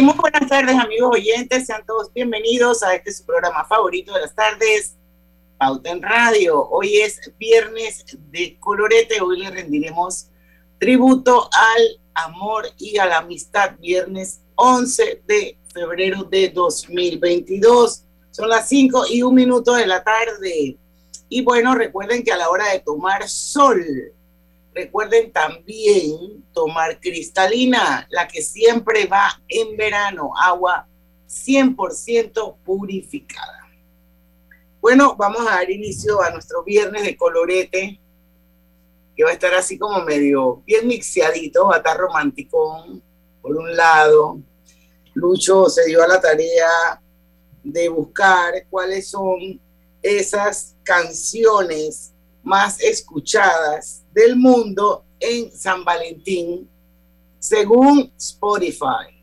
[0.00, 1.66] Muy buenas tardes, amigos oyentes.
[1.66, 4.96] Sean todos bienvenidos a este su programa favorito de las tardes,
[5.58, 6.66] Pauta en Radio.
[6.70, 9.20] Hoy es viernes de colorete.
[9.20, 10.28] Hoy le rendiremos
[10.80, 13.76] tributo al amor y a la amistad.
[13.80, 18.04] Viernes 11 de febrero de 2022.
[18.30, 20.78] Son las 5 y un minuto de la tarde.
[21.28, 23.84] Y bueno, recuerden que a la hora de tomar sol,
[24.74, 30.88] Recuerden también tomar cristalina, la que siempre va en verano, agua
[31.28, 33.68] 100% purificada.
[34.80, 38.00] Bueno, vamos a dar inicio a nuestro viernes de colorete,
[39.14, 43.02] que va a estar así como medio bien mixeadito, va a estar romanticón,
[43.42, 44.40] por un lado.
[45.14, 47.00] Lucho se dio a la tarea
[47.62, 49.60] de buscar cuáles son
[50.02, 52.11] esas canciones
[52.42, 56.68] más escuchadas del mundo en San Valentín,
[57.38, 59.22] según Spotify.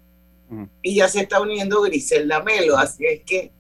[0.49, 0.63] Mm.
[0.81, 3.51] Y ya se está uniendo Griselda Melo, así es que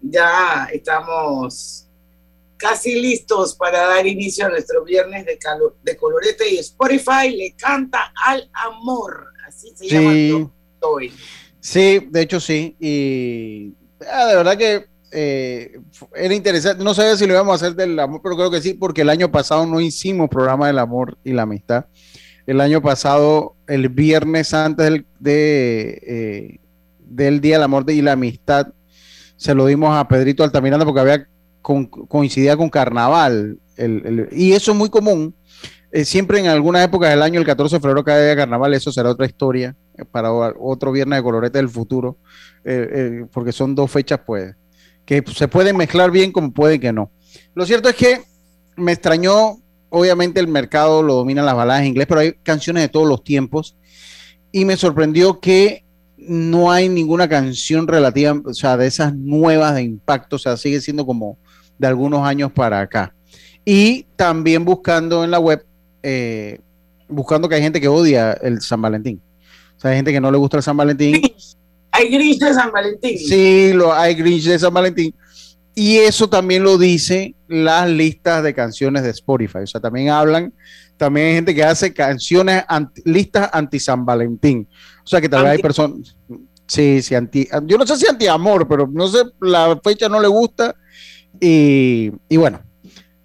[0.00, 1.86] ya estamos
[2.56, 5.38] casi listos para dar inicio a nuestro viernes de,
[5.82, 10.48] de colorete y Spotify le canta al amor, así se llama Sí,
[10.80, 11.12] hoy.
[11.60, 12.76] sí, de hecho sí.
[12.78, 13.74] Y
[14.10, 15.78] ah, de verdad que eh,
[16.14, 16.82] era interesante.
[16.84, 19.10] No sabía si lo íbamos a hacer del amor, pero creo que sí, porque el
[19.10, 21.86] año pasado no hicimos programa del amor y la amistad.
[22.46, 26.60] El año pasado, el viernes antes del, de, eh,
[26.98, 28.68] del Día del Amor y la Amistad,
[29.36, 31.26] se lo dimos a Pedrito Altamiranda porque había
[31.62, 33.58] con- coincidía con Carnaval.
[33.76, 35.34] El- y eso es muy común.
[35.90, 38.74] Eh, siempre en algunas épocas del año, el 14 de febrero, cada día de carnaval,
[38.74, 42.18] eso será otra historia eh, para otro viernes de colorete del futuro,
[43.32, 44.54] porque son dos fechas, pues,
[45.04, 47.10] que se pueden mezclar bien como puede que no.
[47.54, 48.22] Lo cierto es que
[48.76, 49.58] me extrañó,
[49.90, 53.22] obviamente el mercado lo dominan las baladas en inglés, pero hay canciones de todos los
[53.22, 53.76] tiempos,
[54.52, 55.84] y me sorprendió que
[56.16, 60.80] no hay ninguna canción relativa, o sea, de esas nuevas de impacto, o sea, sigue
[60.80, 61.38] siendo como
[61.78, 63.14] de algunos años para acá.
[63.64, 65.64] Y también buscando en la web,
[66.02, 66.60] eh,
[67.08, 69.20] buscando que hay gente que odia el San Valentín.
[69.76, 71.20] O sea, hay gente que no le gusta el San Valentín.
[71.96, 73.18] Hay gris de San Valentín.
[73.18, 75.14] Sí, lo, hay Grinch de San Valentín.
[75.76, 79.58] Y eso también lo dice las listas de canciones de Spotify.
[79.58, 80.52] O sea, también hablan,
[80.96, 84.68] también hay gente que hace canciones, anti- listas anti-San Valentín.
[85.04, 86.16] O sea, que tal vez hay personas,
[86.66, 90.28] sí, sí, anti, yo no sé si anti-amor, pero no sé, la fecha no le
[90.28, 90.74] gusta.
[91.40, 92.60] Y, y bueno,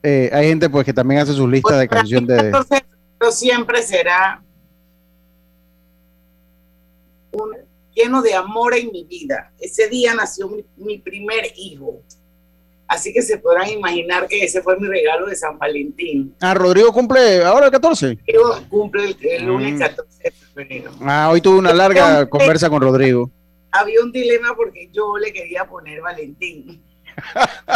[0.03, 2.51] eh, hay gente pues que también hace sus listas de Pues, de...
[2.51, 4.43] 14 de febrero siempre será
[7.31, 7.68] un,
[7.99, 9.51] lleno de amor en mi vida.
[9.59, 12.01] Ese día nació mi, mi primer hijo.
[12.87, 16.33] Así que se podrán imaginar que ese fue mi regalo de San Valentín.
[16.41, 18.17] Ah, Rodrigo cumple ahora el 14.
[18.27, 19.79] Yo cumple el, el lunes Mm.
[19.79, 20.91] 14 de febrero.
[21.01, 23.29] Ah, hoy tuve una larga conversa con Rodrigo.
[23.71, 26.81] Había un dilema porque yo le quería poner Valentín.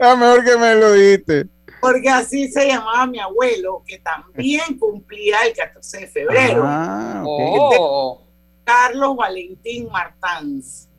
[0.00, 1.46] Ah, mejor que me lo dijiste.
[1.80, 6.62] Porque así se llamaba mi abuelo, que también cumplía el 14 de febrero.
[6.64, 7.74] Ah, ok.
[7.80, 8.22] Oh,
[8.68, 10.90] Carlos Valentín Martans.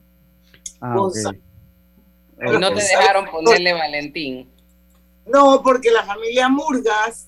[0.81, 4.51] Ah, y no te dejaron ponerle Valentín.
[5.27, 7.27] No, porque la familia Murgas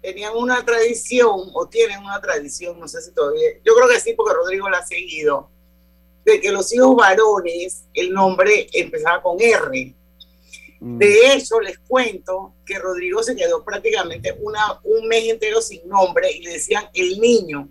[0.00, 4.12] tenían una tradición, o tienen una tradición, no sé si todavía, yo creo que sí,
[4.12, 5.50] porque Rodrigo la ha seguido,
[6.24, 9.92] de que los hijos varones, el nombre empezaba con R.
[10.78, 10.98] Mm.
[10.98, 16.30] De hecho, les cuento que Rodrigo se quedó prácticamente una, un mes entero sin nombre
[16.30, 17.68] y le decían el niño,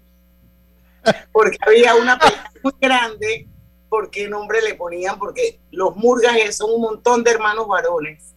[1.32, 3.48] porque había una pelea muy grande
[3.90, 8.34] por qué nombre le ponían, porque los Murgas son un montón de hermanos varones.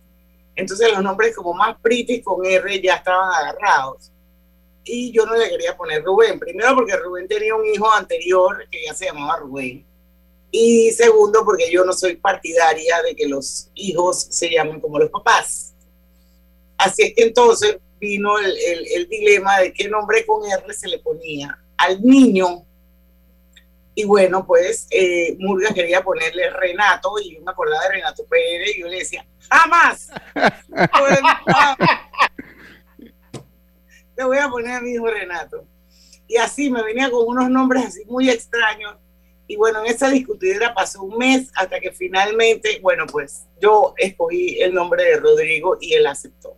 [0.54, 4.12] Entonces los nombres como más pretty con R ya estaban agarrados.
[4.84, 6.38] Y yo no le quería poner Rubén.
[6.38, 9.84] Primero porque Rubén tenía un hijo anterior que ya se llamaba Rubén.
[10.50, 15.10] Y segundo, porque yo no soy partidaria de que los hijos se llamen como los
[15.10, 15.74] papás.
[16.78, 21.58] Así es que entonces vino el dilema de qué nombre con R se le ponía
[21.76, 22.64] al niño.
[23.94, 28.76] Y bueno, pues eh, Murga quería ponerle Renato y yo me acordaba de Renato Pérez
[28.76, 30.10] y yo le decía, jamás.
[34.16, 35.66] Le voy a poner a mi hijo Renato.
[36.26, 38.96] Y así me venía con unos nombres así muy extraños.
[39.46, 44.60] Y bueno, en esa discutidera pasó un mes hasta que finalmente, bueno, pues yo escogí
[44.60, 46.56] el nombre de Rodrigo y él aceptó.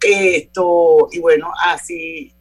[0.00, 2.32] Esto, y bueno, así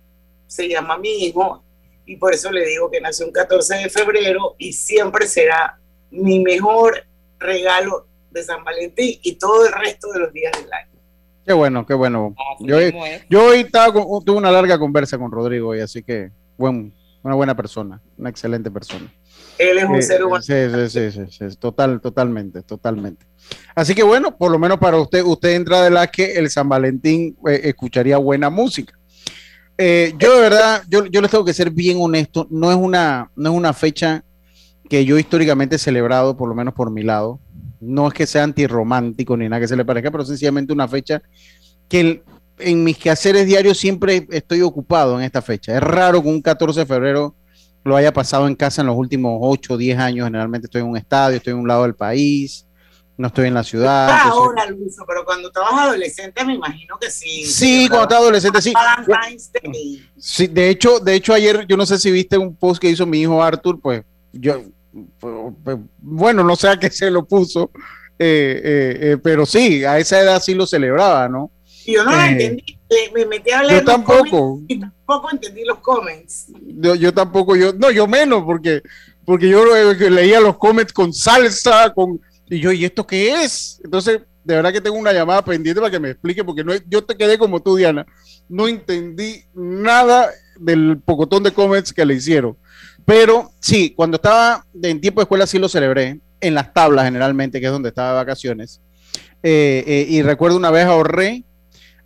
[0.48, 1.64] se llama mi hijo
[2.12, 5.80] y por eso le digo que nació un 14 de febrero y siempre será
[6.12, 7.04] mi mejor
[7.38, 10.90] regalo de San Valentín y todo el resto de los días del año.
[11.46, 12.36] Qué bueno, qué bueno.
[12.60, 12.78] Yo,
[13.30, 16.92] yo hoy estaba con- tuve una larga conversa con Rodrigo y así que, bueno,
[17.24, 19.12] una buena persona, una excelente persona.
[19.58, 20.42] Él es un Eh, ser humano.
[20.42, 23.26] Sí, sí, sí, sí, sí, total, totalmente, totalmente.
[23.76, 26.70] Así que bueno, por lo menos para usted, usted entra de la que el San
[26.70, 28.98] Valentín eh, escucharía buena música.
[29.82, 33.32] Eh, yo de verdad, yo, yo les tengo que ser bien honesto, no es una,
[33.38, 34.26] no es una fecha
[34.90, 37.40] que yo históricamente he celebrado, por lo menos por mi lado.
[37.80, 41.22] No es que sea antirromántico ni nada que se le parezca, pero sencillamente una fecha
[41.88, 42.22] que
[42.58, 45.74] en mis quehaceres diarios siempre estoy ocupado en esta fecha.
[45.74, 47.34] Es raro que un 14 de febrero
[47.86, 50.26] lo haya pasado en casa en los últimos 8 o 10 años.
[50.26, 52.68] Generalmente estoy en un estadio, estoy en un lado del país,
[53.20, 54.08] no estoy en la ciudad.
[54.10, 57.46] Ah, ahora, Luiso, pero cuando estabas adolescente me imagino que sí.
[57.46, 58.72] sí, cuando estaba adolescente, sí.
[58.74, 60.10] Valentine's Day.
[60.18, 63.06] Sí, de hecho, de hecho ayer yo no sé si viste un post que hizo
[63.06, 64.64] mi hijo Arthur, pues yo,
[65.20, 65.34] pues,
[65.66, 67.72] pues, bueno, no sé a qué se lo puso,
[68.18, 71.52] eh, eh, eh, pero sí, a esa edad sí lo celebraba, ¿no?
[71.86, 72.78] Yo no Eh, entendí.
[73.14, 76.48] Me metí a leer Yo tampoco, y tampoco entendí los comments.
[76.62, 78.82] yo, yo tampoco, yo, no, yo menos, porque,
[79.26, 79.64] porque yo
[80.10, 83.80] leía los comments con salsa, con, y yo, ¿y esto qué es?
[83.84, 87.04] Entonces, de verdad que tengo una llamada pendiente para que me explique, porque no, yo
[87.04, 88.06] te quedé como tú, Diana,
[88.48, 90.30] no entendí nada
[90.60, 92.58] del pocotón de comments que le hicieron.
[93.06, 97.60] Pero sí, cuando estaba en tiempo de escuela sí lo celebré, en las tablas generalmente,
[97.60, 98.82] que es donde estaba de vacaciones.
[99.44, 101.44] Eh, eh, y recuerdo una vez ahorré,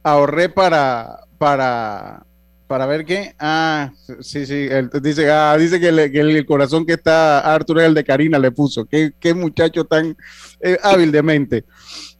[0.04, 2.26] ahorré para, para,
[2.74, 3.36] para ver qué.
[3.38, 7.82] Ah, sí, sí, él dice, ah, dice que, le- que el corazón que está Arthur
[7.82, 8.84] es el de Karina, le puso.
[8.86, 10.18] Qué, qué muchacho tan
[10.60, 11.66] eh, hábil de mente.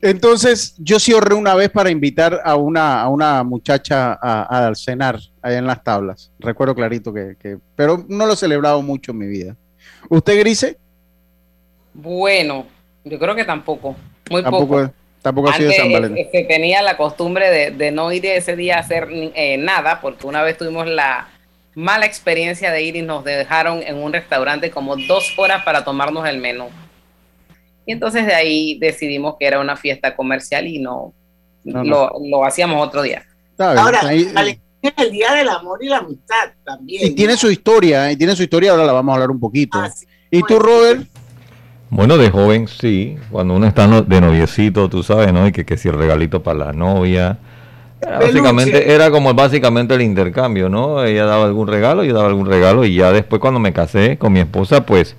[0.00, 4.74] Entonces, yo sí ahorré una vez para invitar a una, a una muchacha a, a
[4.76, 6.30] cenar allá en las tablas.
[6.38, 9.56] Recuerdo clarito que, que- pero no lo he celebrado mucho en mi vida.
[10.08, 10.78] ¿Usted, Grise?
[11.92, 12.66] Bueno,
[13.04, 13.96] yo creo que tampoco.
[14.30, 14.92] Muy Tampoco, poco.
[15.24, 16.18] Tampoco ha sido Antes San Valentín.
[16.24, 20.00] eh, se tenía la costumbre de, de no ir ese día a hacer eh, nada,
[20.00, 21.28] porque una vez tuvimos la
[21.74, 26.28] mala experiencia de ir y nos dejaron en un restaurante como dos horas para tomarnos
[26.28, 26.68] el menú.
[27.86, 31.12] Y entonces de ahí decidimos que era una fiesta comercial y no,
[31.64, 31.84] No, no.
[31.84, 33.24] Lo, lo hacíamos otro día.
[33.50, 37.06] Está bien, Ahora, ahí- Valentín es el día del amor y la amistad también.
[37.06, 39.78] y tiene su historia, y tiene su historia, ahora la vamos a hablar un poquito.
[39.80, 41.06] Así ¿Y tú, Robert?
[41.94, 45.46] Bueno, de joven sí, cuando uno está no- de noviecito, tú sabes, ¿no?
[45.46, 47.38] Y que, que si el regalito para la novia.
[48.02, 51.04] Era básicamente, era como básicamente el intercambio, ¿no?
[51.04, 54.32] Ella daba algún regalo, yo daba algún regalo, y ya después cuando me casé con
[54.32, 55.16] mi esposa, pues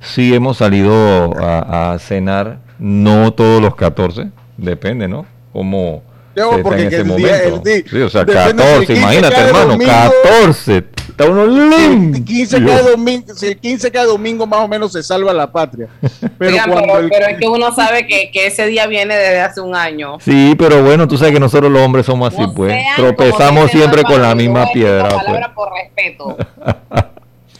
[0.00, 5.26] sí hemos salido a, a cenar, no todos los 14, depende, ¿no?
[5.52, 6.04] Como
[6.36, 7.68] Yo, porque en ese el día- momento.
[7.68, 9.92] el di- Sí, o sea, depende si el 14, 15 imagínate, hermano, domingo.
[10.22, 10.84] 14.
[11.18, 12.76] Está uno El 15 limpio.
[12.76, 15.88] cada domingo, si el 15 cada domingo más o menos se salva la patria.
[16.38, 19.16] Pero Oigan, cuando pero, el- pero es que uno sabe que, que ese día viene
[19.16, 20.18] desde hace un año.
[20.20, 22.76] Sí, pero bueno, tú sabes que nosotros los hombres somos así, No pues.
[22.96, 25.08] Tropezamos siempre con la misma piedra.
[25.08, 25.24] pues.
[25.24, 26.36] palabra por respeto.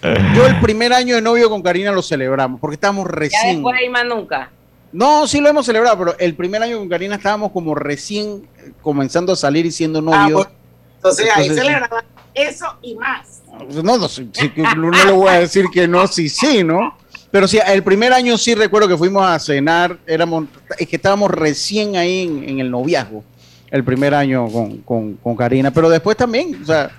[0.34, 3.54] yo el primer año de novio con Karina lo celebramos, porque estábamos Ya recién.
[3.56, 4.50] después ahí más nunca.
[4.92, 8.46] No, sí lo hemos celebrado, pero el primer año con Karina estábamos como recién
[8.82, 10.48] comenzando a salir y siendo Ah, novios.
[10.96, 12.04] entonces ahí Entonces, celebraban
[12.36, 13.42] eso y más.
[13.82, 14.30] No, no, sí,
[14.76, 16.96] no le voy a decir que no, sí, sí, ¿no?
[17.30, 20.44] Pero sí, el primer año sí recuerdo que fuimos a cenar, éramos,
[20.78, 23.24] es que estábamos recién ahí en, en el noviazgo,
[23.70, 26.90] el primer año con, con, con Karina, pero después también, o sea,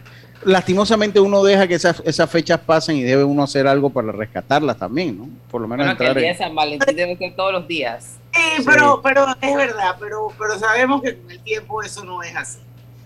[0.43, 4.77] lastimosamente uno deja que esas, esas fechas pasen y debe uno hacer algo para rescatarlas
[4.77, 5.29] también, ¿no?
[5.49, 6.37] Por lo menos Bueno, que el entrar día en...
[6.37, 8.15] de San Valentín debe ser todos los días.
[8.33, 8.63] Sí, Sí.
[8.65, 12.59] pero, pero es verdad, pero, pero sabemos que con el tiempo eso no es así.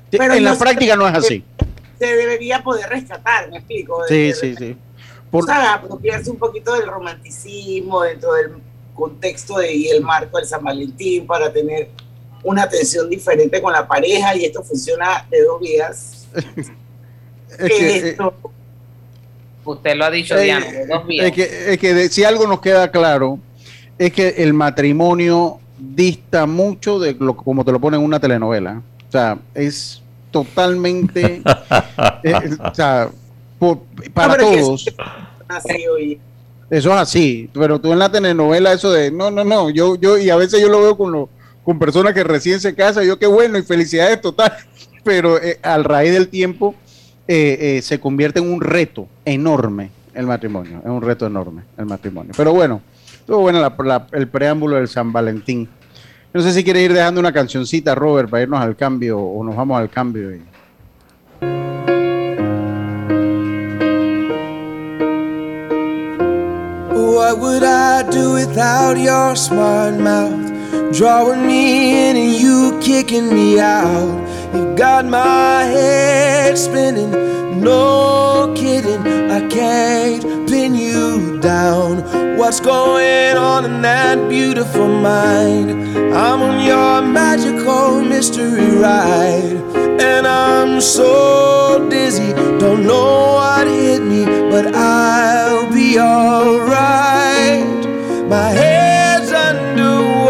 [0.10, 1.44] Pero en la práctica no es así.
[2.02, 4.02] Se debería poder rescatar, me explico.
[4.04, 4.78] De- Sí, de sí, sí.
[5.30, 5.70] Por- ¿sabes?
[5.70, 8.54] apropiarse un poquito del romanticismo dentro del
[8.96, 11.90] contexto de, y el marco del San Valentín para tener
[12.44, 16.28] una atención diferente con la pareja y esto funciona de dos vías.
[16.36, 18.34] es que, eh, Esto,
[19.64, 21.28] Usted lo ha dicho, Eh, Diana, de dos vías.
[21.28, 23.38] Es que, es que de- si algo nos queda claro,
[24.00, 28.82] es que el matrimonio dista mucho de lo como te lo ponen en una telenovela.
[29.08, 30.01] O sea, es
[30.32, 31.42] totalmente,
[32.24, 33.10] eh, o sea,
[33.60, 33.80] por-
[34.14, 34.86] para No, pero es que todos.
[35.48, 36.20] Así.
[36.70, 40.18] Eso es así, pero tú en la telenovela eso de no, no, no, yo, yo,
[40.18, 41.28] y a veces yo lo veo con lo,
[41.66, 44.54] con personas que recién se casan, yo qué bueno y felicidades total,
[45.04, 46.74] pero eh, al raíz del tiempo
[47.28, 51.86] eh, eh, se convierte en un reto enorme el matrimonio, es un reto enorme el
[51.88, 52.32] matrimonio.
[52.38, 52.82] Pero bueno,
[53.20, 55.68] estuvo bueno la- la- el preámbulo del San Valentín.
[56.34, 59.56] No sé si quiere ir dejando una cancioncita, Robert, para irnos al cambio o nos
[59.56, 60.32] vamos al cambio.
[60.36, 60.42] y-
[66.94, 70.50] What would I do without your smart mouth?
[70.98, 74.12] Drawing me in and you kicking me out.
[74.54, 77.12] You got my head spinning,
[77.62, 79.02] no kidding.
[79.32, 80.91] I can't pin you
[81.42, 82.38] down.
[82.38, 85.72] What's going on in that beautiful mind?
[86.16, 89.60] I'm on your magical mystery ride.
[90.00, 97.66] And I'm so dizzy, don't know what hit me, but I'll be alright.
[98.28, 99.32] My head's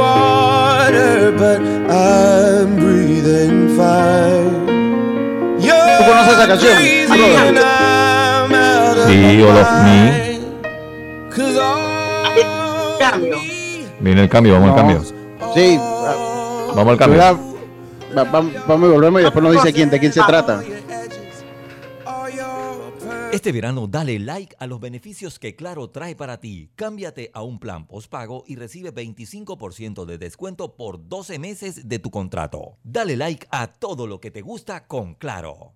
[0.02, 4.68] underwater, but I'm breathing fine.
[5.60, 6.78] You're ¿Tú conoces esa canción?
[7.48, 10.31] and I'm out of Sí, all of me.
[13.00, 13.38] Cambio.
[14.00, 15.04] Viene el cambio, vamos al cambio.
[15.54, 17.18] Sí, Vamos al cambio.
[17.20, 17.40] Cuidado.
[18.18, 20.64] Va- va- vamos y volvemos y después nos dice quién, de quién se trata.
[23.32, 26.70] Este verano dale like a los beneficios que Claro trae para ti.
[26.76, 32.12] Cámbiate a un plan postpago y recibe 25% de descuento por 12 meses de tu
[32.12, 32.78] contrato.
[32.84, 35.76] Dale like a todo lo que te gusta con Claro.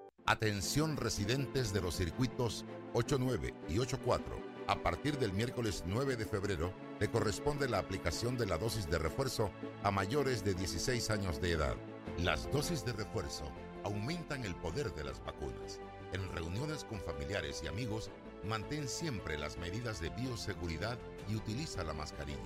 [0.31, 4.41] Atención residentes de los circuitos 89 y 84.
[4.67, 6.71] A partir del miércoles 9 de febrero
[7.01, 9.51] le corresponde la aplicación de la dosis de refuerzo
[9.83, 11.75] a mayores de 16 años de edad.
[12.19, 13.43] Las dosis de refuerzo
[13.83, 15.81] aumentan el poder de las vacunas.
[16.13, 18.09] En reuniones con familiares y amigos,
[18.45, 20.97] mantén siempre las medidas de bioseguridad
[21.27, 22.39] y utiliza la mascarilla.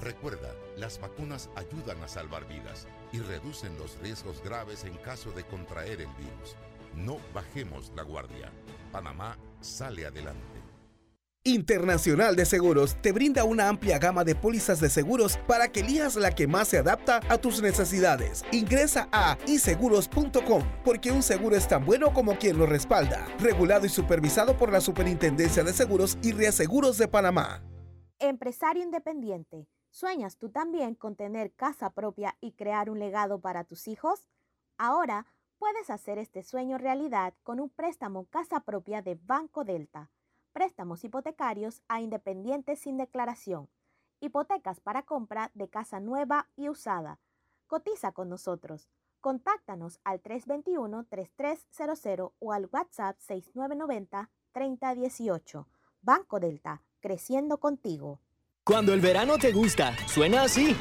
[0.00, 5.44] Recuerda, las vacunas ayudan a salvar vidas y reducen los riesgos graves en caso de
[5.44, 6.56] contraer el virus.
[6.94, 8.50] No bajemos la guardia.
[8.92, 10.60] Panamá sale adelante.
[11.42, 16.16] Internacional de Seguros te brinda una amplia gama de pólizas de seguros para que elijas
[16.16, 18.44] la que más se adapta a tus necesidades.
[18.52, 23.26] Ingresa a iseguros.com porque un seguro es tan bueno como quien lo respalda.
[23.38, 27.62] Regulado y supervisado por la Superintendencia de Seguros y Reaseguros de Panamá.
[28.18, 33.88] Empresario independiente, ¿sueñas tú también con tener casa propia y crear un legado para tus
[33.88, 34.28] hijos?
[34.76, 35.24] Ahora
[35.60, 40.08] puedes hacer este sueño realidad con un préstamo casa propia de Banco Delta.
[40.52, 43.68] Préstamos hipotecarios a independientes sin declaración.
[44.20, 47.20] Hipotecas para compra de casa nueva y usada.
[47.66, 48.88] Cotiza con nosotros.
[49.20, 55.66] Contáctanos al 321-3300 o al WhatsApp 6990-3018.
[56.00, 58.22] Banco Delta, creciendo contigo.
[58.64, 60.74] Cuando el verano te gusta, suena así.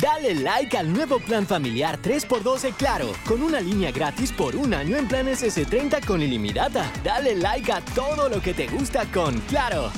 [0.00, 4.96] Dale like al nuevo plan familiar 3x12 Claro, con una línea gratis por un año
[4.96, 6.90] en planes S30 con ilimitada.
[7.04, 9.90] Dale like a todo lo que te gusta con Claro.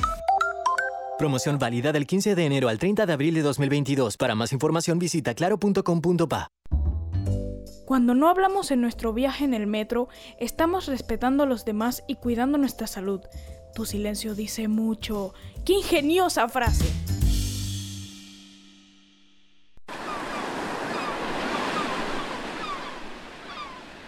[1.19, 4.17] Promoción válida del 15 de enero al 30 de abril de 2022.
[4.17, 6.49] Para más información visita claro.com.pa.
[7.85, 10.09] Cuando no hablamos en nuestro viaje en el metro,
[10.41, 13.21] estamos respetando a los demás y cuidando nuestra salud.
[13.73, 15.33] Tu silencio dice mucho.
[15.65, 16.87] ¡Qué ingeniosa frase!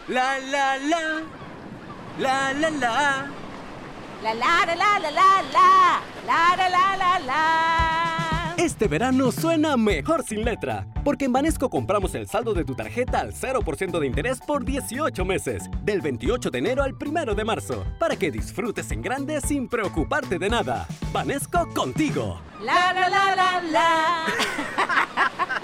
[0.06, 1.23] La la la.
[2.18, 3.26] La la la.
[4.23, 6.02] La la la la la la la.
[6.26, 8.54] La la la la la.
[8.58, 13.20] Este verano suena mejor sin letra, porque en Banesco compramos el saldo de tu tarjeta
[13.20, 17.87] al 0% de interés por 18 meses, del 28 de enero al 1 de marzo,
[17.99, 20.87] para que disfrutes en grande sin preocuparte de nada.
[21.14, 22.42] Banesco contigo.
[22.61, 24.26] La la la la la.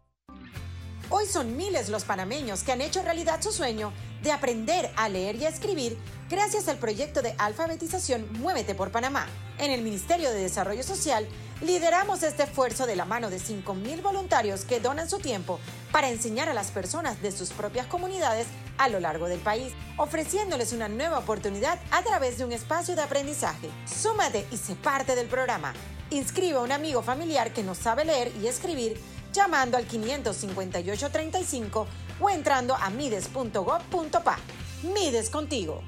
[1.13, 3.91] Hoy son miles los panameños que han hecho realidad su sueño
[4.23, 5.97] de aprender a leer y a escribir
[6.29, 9.27] gracias al proyecto de alfabetización Muévete por Panamá.
[9.57, 11.27] En el Ministerio de Desarrollo Social
[11.59, 15.59] lideramos este esfuerzo de la mano de 5.000 voluntarios que donan su tiempo
[15.91, 20.71] para enseñar a las personas de sus propias comunidades a lo largo del país, ofreciéndoles
[20.71, 23.69] una nueva oportunidad a través de un espacio de aprendizaje.
[23.85, 25.73] Súmate y sé parte del programa.
[26.09, 28.97] Inscribe a un amigo familiar que no sabe leer y escribir
[29.31, 31.87] llamando al 55835
[32.19, 34.37] o entrando a mides.gov.pa.
[34.83, 35.83] Mides contigo.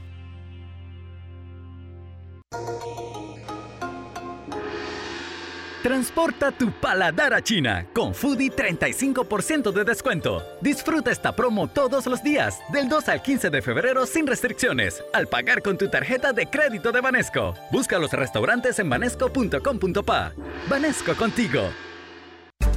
[5.83, 10.41] Transporta tu paladar a China con Foodie 35% de descuento.
[10.61, 15.27] Disfruta esta promo todos los días, del 2 al 15 de febrero sin restricciones, al
[15.27, 17.53] pagar con tu tarjeta de crédito de Banesco.
[17.69, 20.31] Busca los restaurantes en banesco.com.pa.
[20.69, 21.63] Banesco contigo.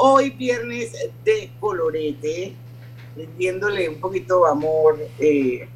[0.00, 0.92] Hoy viernes
[1.24, 2.54] de colorete,
[3.16, 5.68] rindiéndole un poquito de amor, eh,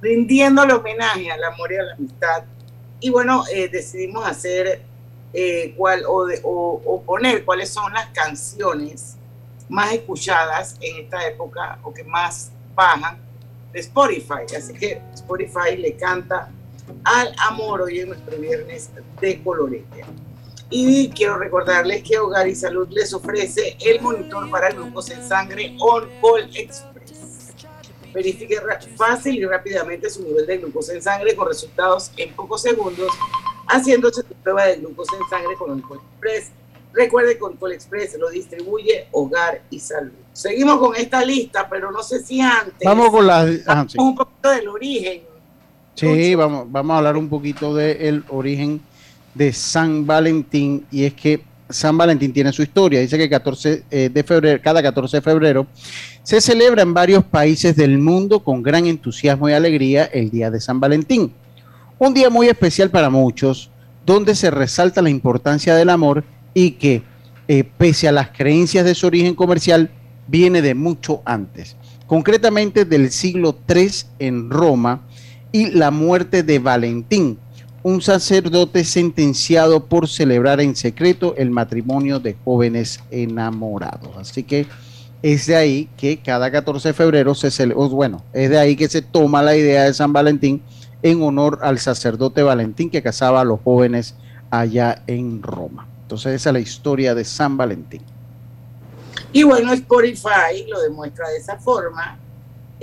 [0.00, 2.44] rindiéndole homenaje al amor y a la amistad.
[3.00, 4.82] Y bueno, eh, decidimos hacer
[5.32, 9.16] eh, cuál, o, o poner cuáles son las canciones
[9.68, 13.18] más escuchadas en esta época o que más bajan
[13.72, 14.44] de Spotify.
[14.56, 16.52] Así que Spotify le canta
[17.02, 20.04] al amor hoy en nuestro viernes de colorete.
[20.74, 25.76] Y quiero recordarles que Hogar y Salud les ofrece el monitor para glucosa en sangre
[25.78, 27.52] On Call Express.
[28.14, 28.56] Verifique
[28.96, 33.10] fácil y rápidamente su nivel de glucosa en sangre con resultados en pocos segundos,
[33.68, 36.50] haciéndose tu prueba de glucosa en sangre con On Call Express.
[36.94, 40.12] Recuerde que On Call Express lo distribuye Hogar y Salud.
[40.32, 42.82] Seguimos con esta lista, pero no sé si antes.
[42.82, 43.40] Vamos con la...
[43.40, 43.98] ajá, sí.
[43.98, 45.22] un poquito del origen.
[45.94, 48.80] Sí, vamos, vamos a hablar un poquito del origen
[49.34, 53.00] de San Valentín y es que San Valentín tiene su historia.
[53.00, 55.66] Dice que 14 eh, de febrero, cada 14 de febrero
[56.22, 60.60] se celebra en varios países del mundo con gran entusiasmo y alegría el Día de
[60.60, 61.32] San Valentín.
[61.98, 63.70] Un día muy especial para muchos,
[64.04, 67.02] donde se resalta la importancia del amor y que,
[67.48, 69.90] eh, pese a las creencias de su origen comercial,
[70.26, 75.02] viene de mucho antes, concretamente del siglo III en Roma
[75.52, 77.38] y la muerte de Valentín,
[77.82, 84.16] un sacerdote sentenciado por celebrar en secreto el matrimonio de jóvenes enamorados.
[84.16, 84.66] Así que
[85.22, 88.88] es de ahí que cada 14 de febrero se celebra, bueno, es de ahí que
[88.88, 90.62] se toma la idea de San Valentín
[91.02, 94.14] en honor al sacerdote Valentín que casaba a los jóvenes
[94.50, 95.88] allá en Roma.
[96.02, 98.02] Entonces esa es la historia de San Valentín.
[99.32, 102.18] Y bueno, Spotify lo demuestra de esa forma.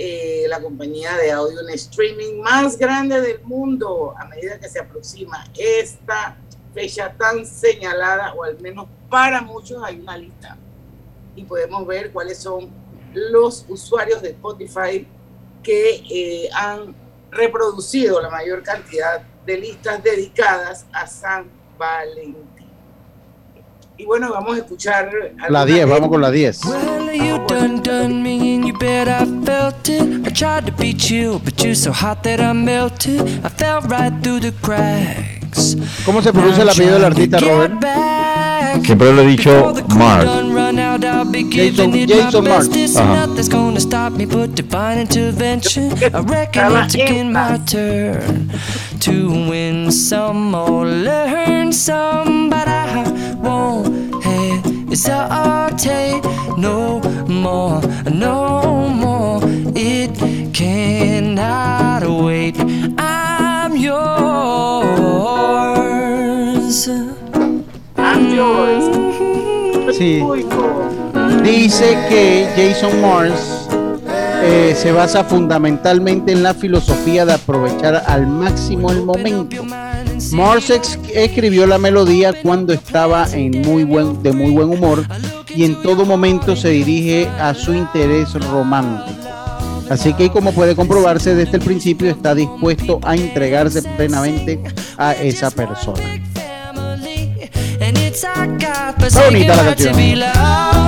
[0.02, 4.80] Eh, la compañía de audio en streaming más grande del mundo a medida que se
[4.80, 6.38] aproxima esta
[6.72, 10.56] fecha tan señalada, o al menos para muchos hay una lista.
[11.36, 12.70] Y podemos ver cuáles son
[13.12, 15.06] los usuarios de Spotify
[15.62, 16.94] que eh, han
[17.30, 21.44] reproducido la mayor cantidad de listas dedicadas a San
[21.76, 22.49] Valentín.
[24.00, 25.10] Y bueno, vamos a escuchar
[25.50, 26.60] La 10, vamos con la 10.
[26.64, 30.26] Well, you done done me and you bet I felt it.
[30.26, 33.20] I tried to be chill, but you're so hot that I melted.
[33.44, 35.76] I fell right through the cracks.
[36.06, 37.74] ¿Cómo se pronuncia el apellido del artista, Robert?
[38.84, 40.24] Siempre lo he dicho Mars.
[41.52, 42.68] Jason- Jason Mars.
[42.68, 42.72] best.
[42.72, 43.26] This Ajá.
[43.26, 45.92] nothing's gonna stop me but divine intervention.
[46.14, 48.50] I reckon it's again my turn
[49.00, 52.69] to win some or learn some, but I won't
[54.90, 56.20] hesitate
[56.56, 59.40] no more, no more.
[59.74, 60.18] It
[60.52, 62.56] cannot wait.
[62.98, 64.00] I'm yours.
[67.96, 68.84] I'm yours.
[69.96, 70.22] Sí.
[71.44, 73.68] Dice que Jason Mars
[74.42, 79.64] eh, se basa fundamentalmente en la filosofía de aprovechar al máximo el momento.
[80.32, 85.04] Morse ex- escribió la melodía cuando estaba en muy buen, de muy buen humor
[85.54, 89.18] y en todo momento se dirige a su interés romántico.
[89.90, 94.60] Así que como puede comprobarse desde el principio está dispuesto a entregarse plenamente
[94.96, 96.00] a esa persona.
[99.08, 99.94] Está bonita la canción.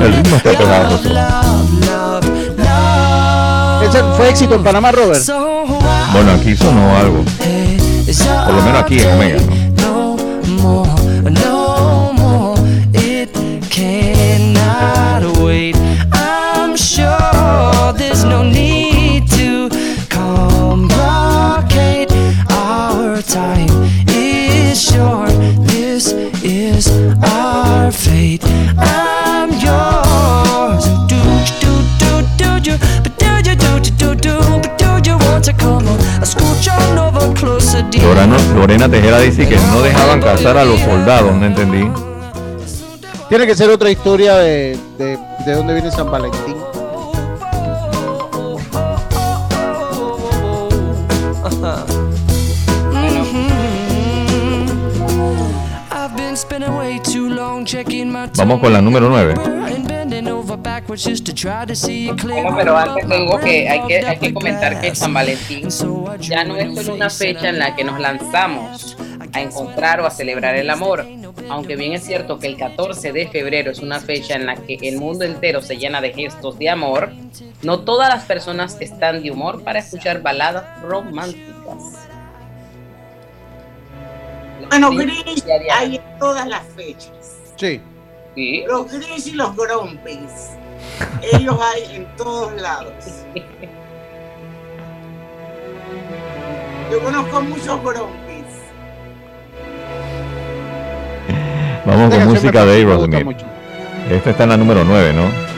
[0.03, 1.01] El ritmo está pegado.
[3.89, 5.21] Ese fue éxito en Panamá, Robert.
[6.13, 7.25] Bueno, aquí sonó algo.
[8.19, 9.62] Por lo menos aquí en Omega, ¿no?
[38.55, 41.89] Lorena Tejera dice que no dejaban casar a los soldados, no entendí.
[43.29, 46.57] Tiene que ser otra historia de, de, de dónde viene San Valentín.
[58.37, 59.62] Vamos con la número 9.
[62.43, 65.69] Bueno, pero antes tengo que hay, que hay que comentar que San Valentín
[66.21, 68.97] ya no es solo una fecha en la que nos lanzamos
[69.33, 71.07] a encontrar o a celebrar el amor.
[71.49, 74.75] Aunque bien es cierto que el 14 de febrero es una fecha en la que
[74.83, 77.11] el mundo entero se llena de gestos de amor,
[77.63, 82.09] no todas las personas están de humor para escuchar baladas románticas.
[84.69, 85.79] Bueno, Sí, ya.
[85.79, 87.11] hay en todas las fechas.
[88.35, 88.65] Sí.
[88.67, 90.51] Los Grinch y los Grumpys.
[91.33, 93.25] Ellos hay en todos lados.
[96.91, 98.45] Yo conozco muchos Grumpys.
[101.87, 103.43] Vamos Esta con música de Aerosmith.
[104.11, 105.53] Esta está en la número 9, ¿no?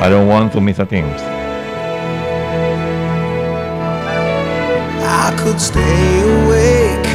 [0.00, 1.04] I don't want to miss a thing.
[5.02, 7.06] I could stay awake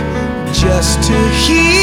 [0.54, 1.83] just to hear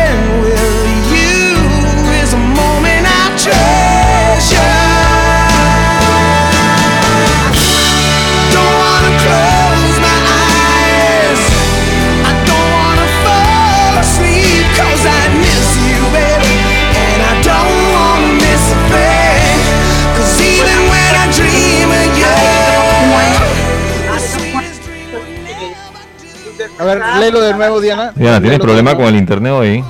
[26.81, 28.11] A ver, léelo de nuevo, Diana.
[28.15, 29.83] Diana, ¿tienes Léelo problema con el internet hoy?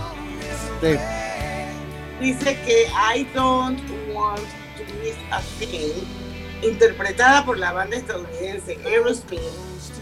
[0.82, 0.97] Sí.
[2.19, 3.80] Dice que I don't
[4.13, 4.39] want
[4.75, 5.93] to miss a thing,
[6.62, 9.39] interpretada por la banda estadounidense Aerosmith,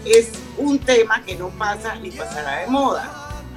[0.04, 3.08] es un tema que no pasa ni pasará de moda.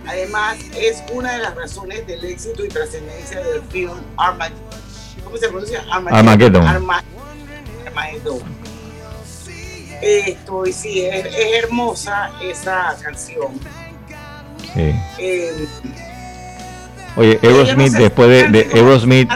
[0.06, 4.62] Además, es una de las razones del éxito y trascendencia del film Armageddon.
[5.24, 5.84] ¿Cómo se pronuncia?
[5.92, 6.68] Armageddon.
[6.68, 7.04] Arma-
[7.88, 8.63] Armageddon.
[10.04, 13.54] Esto, y sí, es, es hermosa esa canción.
[14.74, 14.94] Sí.
[15.20, 15.68] Eh,
[17.16, 19.30] Oye, no Aerosmith, sé después de, de Aerosmith.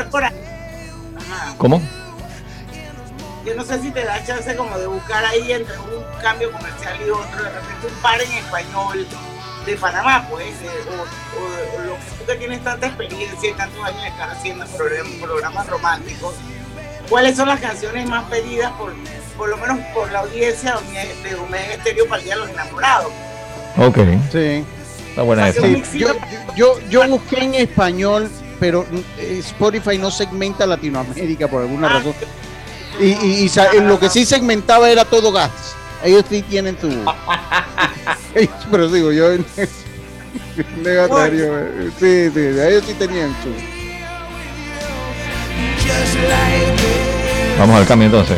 [1.58, 1.82] ¿cómo?
[3.46, 6.98] Yo no sé si te da chance como de buscar ahí entre un cambio comercial
[7.06, 9.08] y otro, de repente un par en español
[9.66, 13.54] de Panamá, pues, eh, o, o- o lo que tú que tienes tanta experiencia y
[13.54, 16.36] tantos años de estar haciendo programas, programas románticos,
[17.10, 18.94] ¿cuáles son las canciones más pedidas por,
[19.38, 20.76] por lo menos por la audiencia
[21.24, 23.12] de Omega Estéreo para el Día de los Enamorados?
[23.78, 23.98] Ok.
[24.32, 24.64] Sí.
[25.10, 25.62] Está buena esa.
[25.62, 26.10] Sí, yo,
[26.56, 28.86] yo, yo busqué en español, pero
[29.18, 32.14] eh, Spotify no segmenta Latinoamérica por alguna razón.
[33.00, 35.52] Y, y- y sa- lo que sí segmentaba era todo gas.
[36.04, 36.88] Ellos sí tienen su.
[38.36, 39.30] Ellos- pero digo, yo.
[40.84, 41.58] negatorio.
[41.60, 43.50] eh, Sí, sí, ellos sí tenían su.
[47.60, 48.38] Vamos al cambio entonces.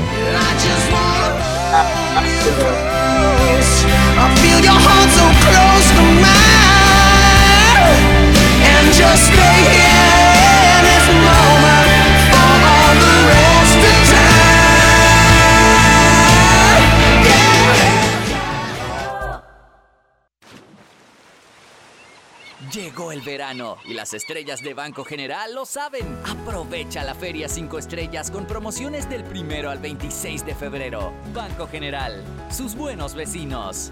[22.72, 26.20] Llegó el verano y las estrellas de Banco General lo saben.
[26.24, 31.12] Aprovecha la Feria 5 Estrellas con promociones del primero al 26 de febrero.
[31.34, 33.92] Banco General, sus buenos vecinos.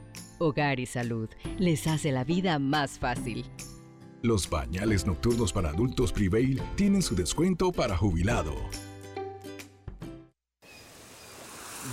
[0.41, 3.45] Hogar y Salud les hace la vida más fácil.
[4.23, 8.53] Los bañales nocturnos para adultos Prevail tienen su descuento para jubilado.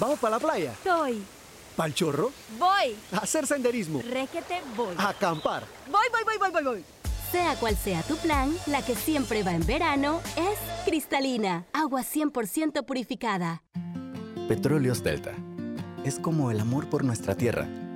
[0.01, 0.75] ¿Vamos para la playa?
[0.83, 1.23] Soy.
[1.77, 2.33] ¿Pal chorro?
[2.59, 2.97] Voy.
[3.13, 4.01] ¿A hacer senderismo?
[4.03, 4.95] Requete voy.
[4.97, 5.65] ¿A acampar?
[5.91, 6.85] Voy, voy, voy, voy, voy, voy.
[7.31, 12.85] Sea cual sea tu plan, la que siempre va en verano es cristalina, agua 100%
[12.85, 13.63] purificada.
[14.49, 15.35] Petróleos Delta.
[16.05, 17.69] Es como el amor por nuestra tierra.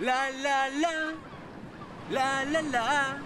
[0.00, 1.12] La la la.
[2.10, 3.18] La la la.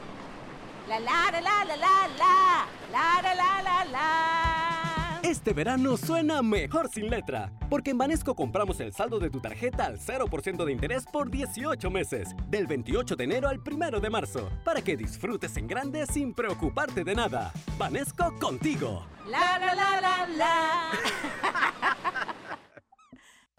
[0.88, 2.66] La la la la la la la.
[2.90, 5.20] La la la la la.
[5.22, 9.86] Este verano suena mejor sin letra, porque en Banesco compramos el saldo de tu tarjeta
[9.86, 14.50] al 0% de interés por 18 meses, del 28 de enero al 1 de marzo,
[14.64, 17.52] para que disfrutes en grande sin preocuparte de nada.
[17.78, 19.06] Banesco contigo.
[19.30, 20.90] La la la la la.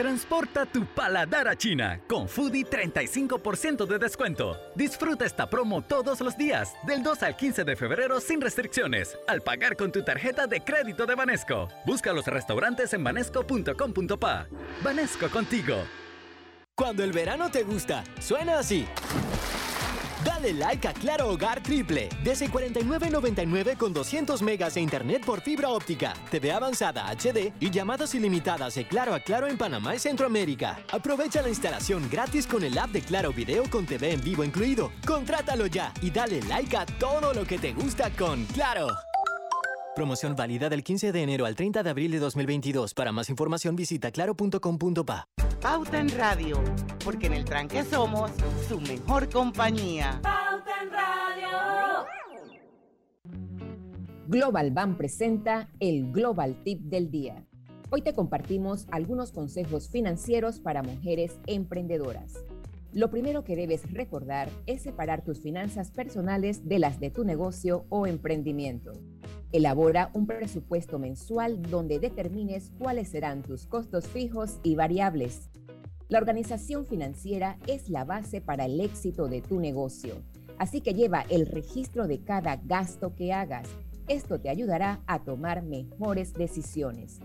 [0.00, 4.56] Transporta tu paladar a China con Foodie 35% de descuento.
[4.74, 9.42] Disfruta esta promo todos los días, del 2 al 15 de febrero sin restricciones, al
[9.42, 11.68] pagar con tu tarjeta de crédito de Banesco.
[11.84, 14.46] Busca los restaurantes en banesco.com.pa.
[14.82, 15.76] Banesco contigo.
[16.74, 18.86] Cuando el verano te gusta, suena así.
[20.24, 22.08] Dale like a Claro Hogar Triple.
[22.22, 28.14] Desde 49.99 con 200 megas de internet por fibra óptica, TV avanzada HD y llamadas
[28.14, 30.78] ilimitadas de Claro a Claro en Panamá y Centroamérica.
[30.92, 34.92] Aprovecha la instalación gratis con el app de Claro Video con TV en vivo incluido.
[35.06, 39.09] Contrátalo ya y dale like a todo lo que te gusta con Claro.
[39.94, 42.94] Promoción válida del 15 de enero al 30 de abril de 2022.
[42.94, 45.28] Para más información visita claro.com.pa.
[45.60, 46.62] Pauta en Radio,
[47.04, 48.30] porque en el tranque somos
[48.68, 50.20] su mejor compañía.
[50.22, 52.06] Pauta en Radio.
[54.28, 57.44] Global Bank presenta el Global Tip del Día.
[57.90, 62.34] Hoy te compartimos algunos consejos financieros para mujeres emprendedoras.
[62.92, 67.86] Lo primero que debes recordar es separar tus finanzas personales de las de tu negocio
[67.88, 68.92] o emprendimiento.
[69.52, 75.50] Elabora un presupuesto mensual donde determines cuáles serán tus costos fijos y variables.
[76.08, 80.22] La organización financiera es la base para el éxito de tu negocio,
[80.58, 83.68] así que lleva el registro de cada gasto que hagas.
[84.06, 87.18] Esto te ayudará a tomar mejores decisiones.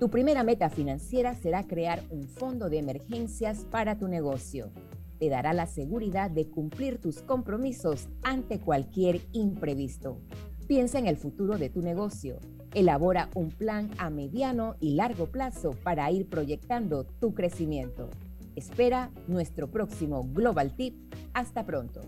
[0.00, 4.72] Tu primera meta financiera será crear un fondo de emergencias para tu negocio.
[5.20, 10.20] Te dará la seguridad de cumplir tus compromisos ante cualquier imprevisto.
[10.68, 12.40] Piensa en el futuro de tu negocio.
[12.74, 18.10] Elabora un plan a mediano y largo plazo para ir proyectando tu crecimiento.
[18.54, 20.94] Espera nuestro próximo Global Tip.
[21.32, 22.02] Hasta pronto.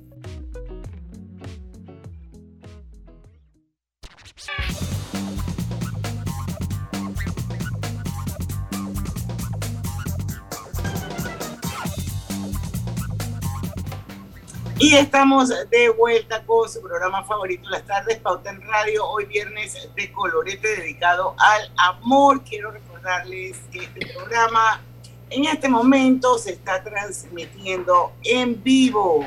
[14.83, 19.77] Y estamos de vuelta con su programa favorito las tardes, Pauta en Radio, hoy viernes
[19.95, 22.43] de colorete dedicado al amor.
[22.45, 24.81] Quiero recordarles que este programa
[25.29, 29.27] en este momento se está transmitiendo en vivo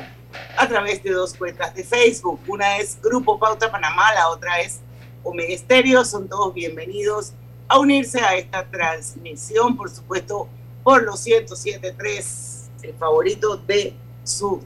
[0.58, 2.40] a través de dos cuentas de Facebook.
[2.48, 4.80] Una es Grupo Pauta Panamá, la otra es
[5.22, 6.04] Omega Estéreo.
[6.04, 7.32] Son todos bienvenidos
[7.68, 10.48] a unirse a esta transmisión, por supuesto,
[10.82, 14.60] por los 107.3, el favorito de su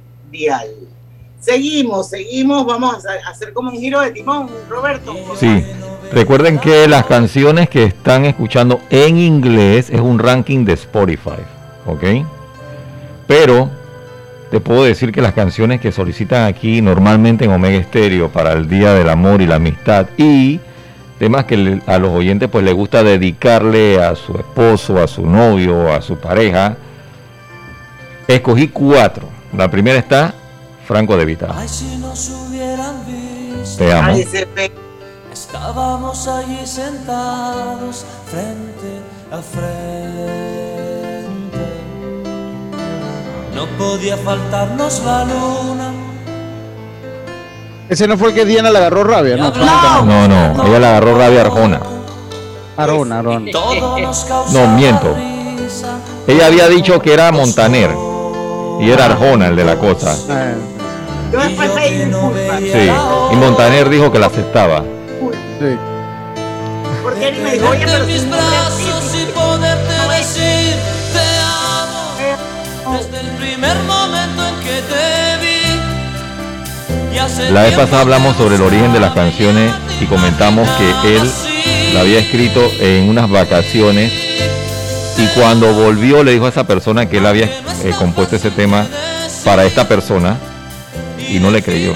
[1.40, 5.14] Seguimos, seguimos, vamos a hacer como un giro de timón, Roberto.
[5.36, 5.64] Sí,
[6.12, 11.42] recuerden que las canciones que están escuchando en inglés es un ranking de Spotify,
[11.86, 12.04] ¿ok?
[13.28, 13.70] Pero
[14.50, 18.68] te puedo decir que las canciones que solicitan aquí normalmente en Omega Stereo para el
[18.68, 20.58] Día del Amor y la Amistad y
[21.18, 25.92] temas que a los oyentes pues les gusta dedicarle a su esposo, a su novio,
[25.92, 26.76] a su pareja,
[28.26, 29.37] escogí cuatro.
[29.56, 30.34] La primera está
[30.86, 31.54] Franco de Vita.
[31.54, 33.78] Ay, si nos hubieran visto.
[33.78, 34.16] Te amo.
[35.32, 39.68] Estábamos allí sentados frente a frente.
[43.54, 45.92] No podía faltarnos la luna.
[47.88, 49.50] Ese no fue el que Diana le agarró rabia, ¿no?
[49.50, 51.80] No, no, ella le agarró rabia a Arjona.
[52.76, 53.50] Arona, Arona.
[54.52, 55.16] No, miento.
[56.26, 58.07] Ella había dicho que era Montaner
[58.80, 60.16] y era Arjona el de la cosa.
[61.32, 62.60] Yo después pedí disculpas.
[62.60, 62.90] Sí,
[63.32, 64.82] y Montaner dijo que la aceptaba.
[65.58, 65.76] Sí.
[67.02, 70.74] Porque él me dijo, oye, pero si mis no brazos y poderte decir
[71.12, 75.48] te amo desde el primer momento en que te vi.
[77.52, 80.68] La vez pasada hablamos sobre el origen de las canciones y comentamos
[81.02, 81.30] que él
[81.92, 84.12] la había escrito en unas vacaciones
[85.18, 88.86] y cuando volvió le dijo a esa persona que él había eh, compuesto ese tema
[89.44, 90.36] para esta persona
[91.28, 91.92] y no le creyó.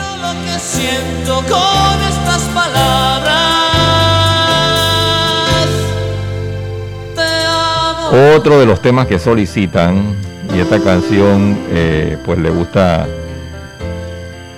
[8.36, 10.16] Otro de los temas que solicitan
[10.54, 13.06] y esta canción eh, pues le gusta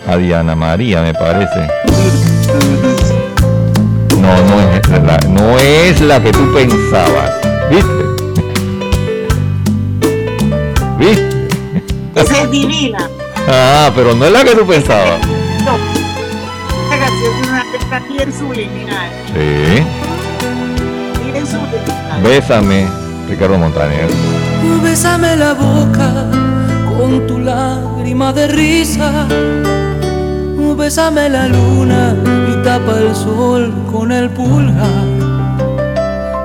[0.09, 1.69] a Diana María me parece.
[4.21, 7.31] No, no es la, no es la que tú pensabas.
[7.71, 8.14] ¿Viste?
[11.05, 11.49] ¿Viste?
[12.15, 13.11] Esa es divina.
[13.47, 15.21] Ah, pero no es la que tú pensabas.
[15.65, 15.77] No.
[16.85, 19.11] Esta canción tiene una letra bien subliminal.
[19.27, 19.85] Sí.
[21.31, 22.23] Bien subliminal.
[22.23, 22.87] Bésame,
[23.29, 24.09] Ricardo Montaner.
[24.83, 26.27] Bésame la boca
[26.89, 29.27] con tu lágrima de risa.
[30.79, 32.17] Bésame la luna
[32.51, 34.89] y tapa el sol con el pulgar.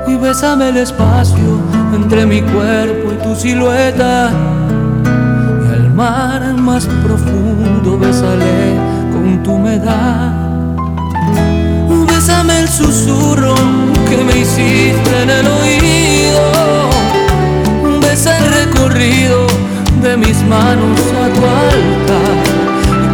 [0.07, 1.61] Y bésame el espacio
[1.93, 4.31] entre mi cuerpo tu silueta.
[5.63, 8.75] Y al mar más profundo bésale
[9.11, 10.33] con tu humedad.
[12.07, 13.53] Bésame el susurro
[14.09, 16.43] que me hiciste en el oído.
[18.01, 19.45] Besa el recorrido
[20.01, 22.35] de mis manos a tu altar.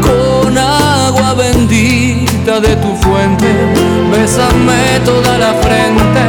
[0.07, 3.49] Con agua bendita de tu fuente,
[4.11, 6.21] bésame toda la frente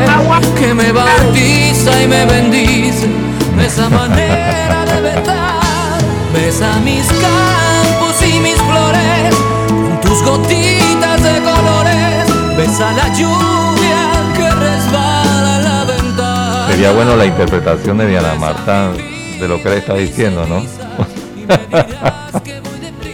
[0.59, 3.26] que me bautiza y me bendice.
[3.67, 5.99] Esa manera de besar,
[6.33, 9.35] besa mis campos y mis flores,
[9.67, 16.69] con tus gotitas de colores, besa la lluvia que resbala la ventana.
[16.69, 20.59] Sería bueno la interpretación de Diana Marta de lo que le está diciendo, ¿no?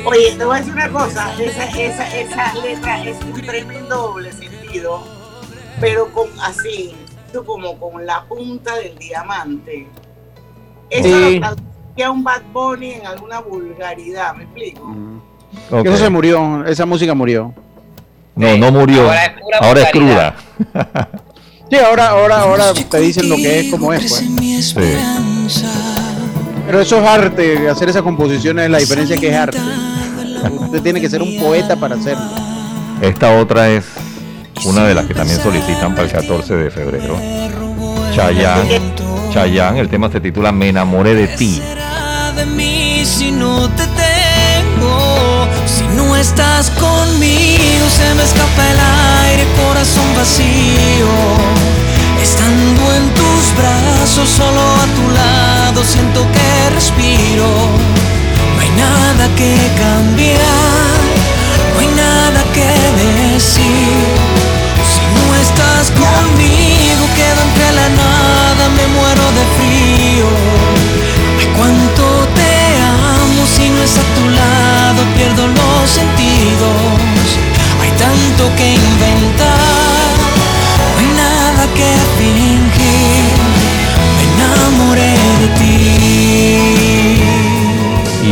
[0.04, 4.30] Oye, te voy a decir una cosa, esa, esa, esa letra es un tremendo doble
[4.30, 5.02] sentido,
[5.80, 6.94] pero con así,
[7.32, 9.88] tú como con la punta del diamante.
[10.92, 11.34] Eso Sí.
[11.34, 14.94] lo traduciría un Bad Bunny en alguna vulgaridad, ¿me explico?
[15.70, 15.86] Ok.
[15.86, 17.54] Eso se murió, esa música murió.
[18.34, 19.02] No, no murió.
[19.02, 20.34] Ahora es pura Ahora es cruda.
[21.70, 24.74] Sí, ahora, ahora, ahora te dicen lo que es como es, pues.
[25.48, 25.64] Sí.
[26.66, 29.58] Pero eso es arte, hacer esa composición es la diferencia que es arte.
[30.60, 32.24] Usted tiene que ser un poeta para hacerlo.
[33.00, 33.86] Esta otra es
[34.66, 37.16] una de las que también solicitan para el 14 de febrero.
[38.14, 38.78] Chayanne,
[39.32, 41.62] Chayanne, el tema se titula Me enamoré de ti.
[41.66, 45.48] será de mí si no te tengo?
[45.64, 48.78] Si no estás conmigo, se me escapa el
[49.24, 51.08] aire, corazón vacío.
[52.22, 57.48] Estando en tus brazos, solo a tu lado, siento que respiro.
[58.54, 60.31] No hay nada que cambiar,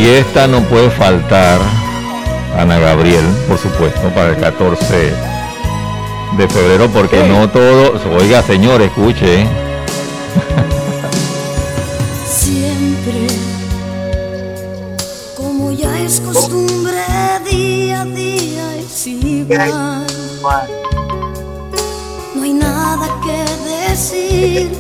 [0.01, 1.61] Y esta no puede faltar,
[2.57, 5.13] Ana Gabriel, por supuesto, para el 14
[6.39, 8.01] de febrero, porque no todo.
[8.19, 9.43] Oiga, señor, escuche.
[9.43, 9.47] ¿eh?
[12.27, 13.27] Siempre,
[15.37, 16.97] como ya es costumbre,
[17.51, 19.75] día a día es igual.
[22.35, 24.73] No hay nada que decir,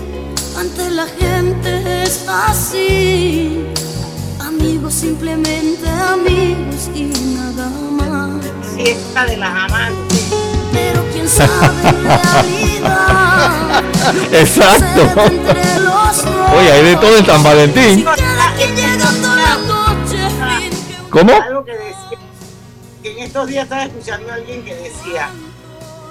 [0.59, 3.67] ante la gente es así.
[5.01, 8.45] Simplemente amigos y nada más.
[8.77, 10.27] Fiesta de las amantes.
[10.75, 13.83] Pero quién sabe en realidad.
[14.31, 15.09] Exacto.
[16.55, 18.05] Oye, hay de todo en San Valentín.
[21.09, 21.33] ¿Cómo?
[21.33, 22.19] Algo que decía,
[23.03, 25.31] que en estos días estaba escuchando a alguien que decía,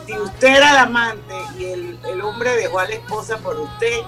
[0.08, 4.00] si usted era el amante y el, el hombre dejó a la esposa por usted,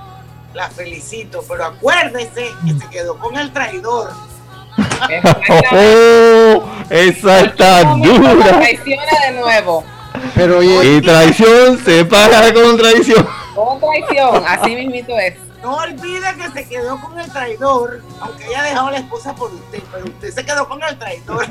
[0.55, 4.11] la felicito, pero acuérdese que se quedó con el traidor.
[5.73, 8.59] Oh, esa está dura.
[8.59, 9.83] Traiciona de nuevo.
[10.35, 13.27] Pero oye, Y traición se paga con traición.
[13.55, 15.35] Con traición, así mismito es.
[15.61, 19.53] No olvide que se quedó con el traidor, aunque haya dejado a la esposa por
[19.53, 21.45] usted, pero usted se quedó con el traidor.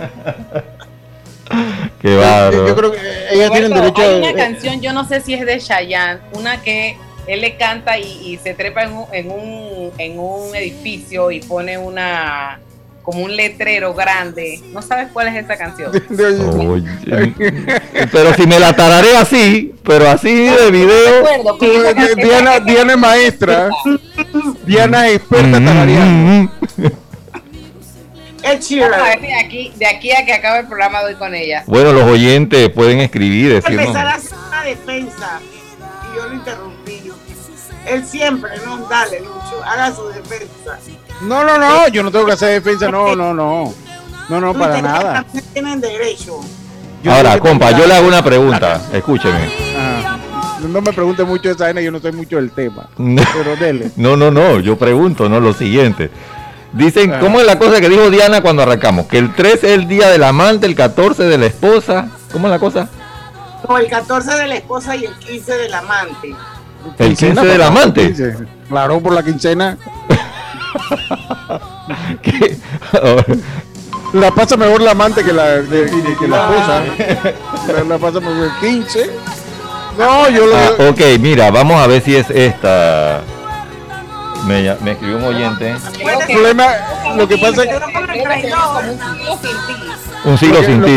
[2.01, 2.67] Qué bárbaro.
[2.67, 2.99] yo creo que
[3.33, 4.31] ellas tienen Roberto, derecho hay a.
[4.31, 6.97] una canción, yo no sé si es de Chayanne, una que
[7.27, 11.41] él le canta y, y se trepa en un, en, un, en un edificio y
[11.41, 12.59] pone una
[13.03, 14.61] como un letrero grande.
[14.73, 15.91] ¿No sabes cuál es esa canción?
[16.71, 17.35] Oye,
[18.13, 21.25] pero si me la tararé así, pero así de video.
[21.61, 23.71] esa canción- Diana, Diana es maestra.
[24.65, 26.53] Diana es experta tarareando.
[28.43, 31.63] A ver de aquí, de aquí a que acabe el programa doy con ella.
[31.67, 33.81] Bueno, los oyentes pueden escribir, decirnos.
[33.87, 35.41] empezar a hacer una defensa
[36.11, 37.03] y yo lo interrumpí.
[37.87, 40.79] Él siempre, no, dale, Lucho, haga su defensa.
[41.23, 43.73] No, no, no, yo no tengo que hacer defensa, no, no, no.
[44.29, 45.23] No, no, para nada.
[45.25, 46.41] también tienen derecho.
[47.03, 48.81] Yo Ahora, compa, yo le hago una pregunta.
[48.93, 49.49] Escúcheme.
[49.77, 50.19] Ajá.
[50.69, 52.87] No me pregunte mucho de esa vaina, yo no sé mucho del tema.
[52.97, 53.91] Pero dele.
[53.97, 56.11] No, no, no, yo pregunto, no lo siguiente.
[56.73, 57.19] Dicen, Ah.
[57.21, 59.07] ¿cómo es la cosa que dijo Diana cuando arrancamos?
[59.07, 62.09] Que el 3 es el día del amante, el 14 de la esposa.
[62.33, 62.89] ¿Cómo es la cosa?
[63.69, 66.29] No, el 14 de la esposa y el 15 del amante.
[66.99, 68.07] El 15 Quincena, del amante.
[68.07, 68.37] 15.
[68.69, 69.77] Claro, por la quincena.
[74.13, 76.83] La pasa mejor la amante que la, de- que la esposa.
[77.73, 79.09] La, la pasa mejor el 15.
[79.99, 83.21] No, yo lo Ah, ok, mira, vamos a ver si es esta.
[84.47, 85.71] Me, me escribió un oyente.
[85.71, 86.67] El problema,
[87.17, 87.71] lo que pasa es
[90.25, 90.93] Un siglo Lo que- sin lo ti.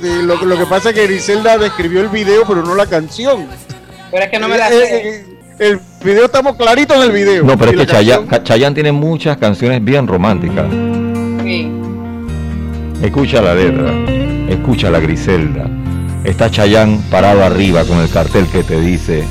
[0.00, 3.46] que- lo, lo que pasa es que Griselda describió el video, pero no la canción.
[4.10, 5.08] Pero es que no me la Eh, sé.
[5.08, 5.26] eh,
[5.62, 7.44] El video estamos claritos en el video.
[7.44, 7.86] No, pero es que
[8.42, 10.66] Chayanne tiene muchas canciones bien románticas.
[11.44, 11.70] Sí.
[13.00, 13.92] Escucha la letra,
[14.48, 15.70] escucha la Griselda.
[16.24, 19.22] Está Chayanne parado arriba con el cartel que te dice.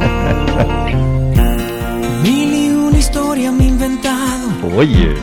[2.22, 5.14] Mil y una historia me he inventado Oye,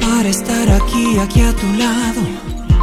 [0.00, 2.20] para estar aquí, aquí a tu lado.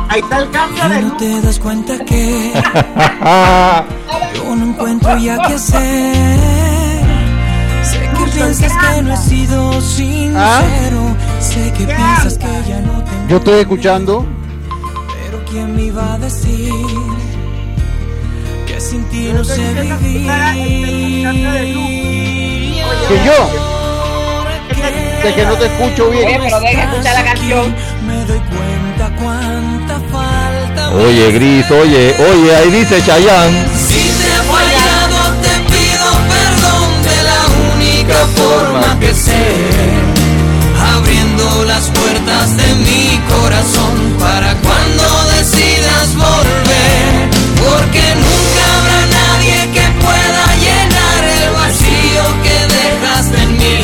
[0.08, 2.54] Ahí está el cambio de No te das cuenta que
[4.34, 6.61] yo no encuentro ya qué hacer.
[8.44, 11.16] Piensas que no he sido sincero.
[11.40, 14.26] Sé que piensas que ya no te Yo estoy escuchando.
[15.24, 16.74] Pero quién me iba a decir
[18.66, 20.28] que sin ti no sé vivir.
[23.08, 23.40] Que yo.
[25.24, 26.26] De que no te escucho bien.
[26.26, 27.76] Oye, pero deja escuchar la canción.
[28.08, 30.96] Me doy cuenta cuánta falta.
[30.96, 34.11] oye Gris, oye, oye, ahí dice Chayanne.
[38.36, 39.90] forma que ser,
[40.96, 45.04] abriendo las puertas de mi corazón para cuando
[45.38, 53.80] decidas volver, porque nunca habrá nadie que pueda llenar el vacío que dejaste en mí.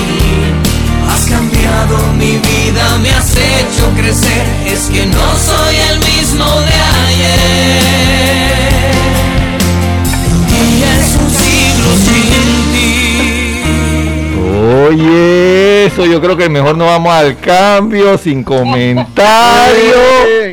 [1.11, 6.75] Has cambiado mi vida, me has hecho crecer, es que no soy el mismo de
[7.07, 8.66] ayer.
[14.85, 19.95] Oye, eso yo creo que mejor no vamos al cambio, sin comentario.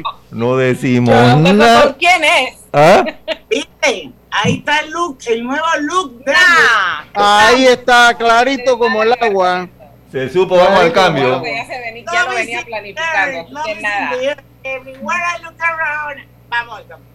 [0.31, 1.95] No decimos nada.
[1.97, 2.59] ¿Quién es?
[2.73, 3.05] ¿Ah?
[3.49, 4.11] ¿Viste?
[4.33, 6.35] Ahí está el look, el nuevo look de
[7.15, 9.69] Ahí está, clarito como el agua.
[10.11, 11.41] Se supo, vamos al cambio.
[11.45, 13.63] Ya, se venía, ya lo venía planificando.
[13.65, 14.11] que nada.
[14.65, 16.27] Everywhere I look around.
[16.49, 17.15] Vamos al cambio.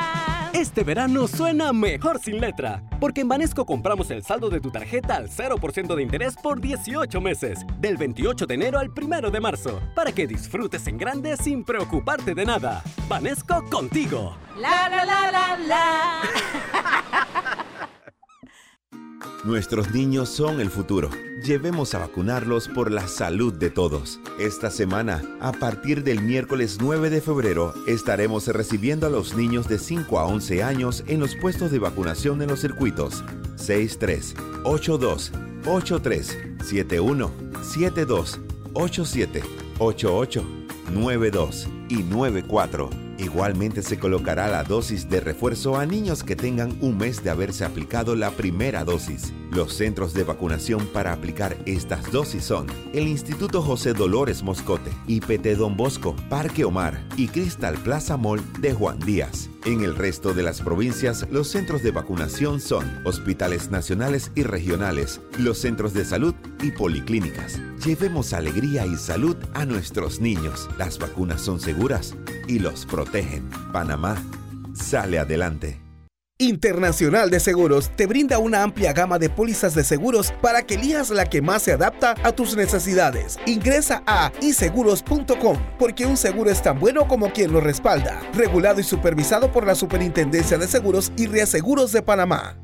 [0.61, 5.15] Este verano suena mejor sin letra, porque en Banesco compramos el saldo de tu tarjeta
[5.15, 9.81] al 0% de interés por 18 meses, del 28 de enero al 1 de marzo,
[9.95, 12.83] para que disfrutes en grande sin preocuparte de nada.
[13.09, 14.37] Banesco contigo.
[14.55, 16.21] La la la la la.
[19.43, 21.09] Nuestros niños son el futuro.
[21.43, 24.19] Llevemos a vacunarlos por la salud de todos.
[24.37, 29.79] Esta semana, a partir del miércoles 9 de febrero, estaremos recibiendo a los niños de
[29.79, 33.23] 5 a 11 años en los puestos de vacunación en los circuitos
[33.55, 35.31] 63, 82,
[35.65, 37.31] 83, 71,
[37.63, 38.39] 72,
[38.73, 39.43] 87,
[39.79, 40.45] 88,
[40.93, 43.10] 92 y 94.
[43.21, 47.63] Igualmente se colocará la dosis de refuerzo a niños que tengan un mes de haberse
[47.63, 49.31] aplicado la primera dosis.
[49.51, 55.55] Los centros de vacunación para aplicar estas dosis son el Instituto José Dolores Moscote, IPT
[55.55, 59.49] Don Bosco, Parque Omar y Cristal Plaza Mall de Juan Díaz.
[59.65, 65.21] En el resto de las provincias, los centros de vacunación son hospitales nacionales y regionales,
[65.37, 67.61] los centros de salud y policlínicas.
[67.85, 70.67] Llevemos alegría y salud a nuestros niños.
[70.79, 72.15] Las vacunas son seguras
[72.47, 73.49] y los protegen.
[73.71, 74.15] Panamá
[74.73, 75.79] sale adelante.
[76.41, 81.11] Internacional de Seguros te brinda una amplia gama de pólizas de seguros para que elijas
[81.11, 83.37] la que más se adapta a tus necesidades.
[83.45, 88.19] Ingresa a iseguros.com porque un seguro es tan bueno como quien lo respalda.
[88.33, 92.57] Regulado y supervisado por la Superintendencia de Seguros y Reaseguros de Panamá.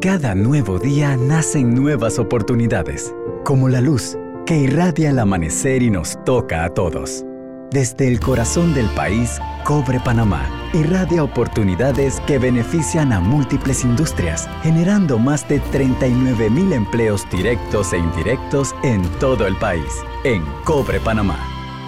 [0.00, 3.14] Cada nuevo día nacen nuevas oportunidades,
[3.44, 7.24] como la luz que irradia el amanecer y nos toca a todos.
[7.72, 15.18] Desde el corazón del país, Cobre Panamá irradia oportunidades que benefician a múltiples industrias, generando
[15.18, 19.90] más de 39 mil empleos directos e indirectos en todo el país.
[20.22, 21.38] En Cobre Panamá,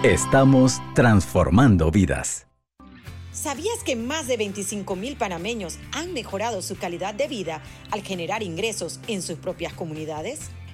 [0.01, 2.47] estamos transformando vidas.
[3.31, 7.61] ¿Sabías que más de 25 mil panameños han mejorado su calidad de vida
[7.91, 10.49] al generar ingresos en sus propias comunidades?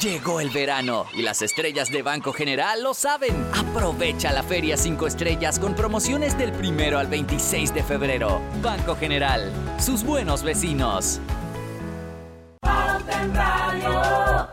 [0.00, 3.34] Llegó el verano y las estrellas de Banco General lo saben.
[3.52, 8.40] Aprovecha la Feria 5 Estrellas con promociones del primero al 26 de febrero.
[8.62, 11.20] Banco General, sus buenos vecinos.
[12.62, 14.48] Pauta en Radio.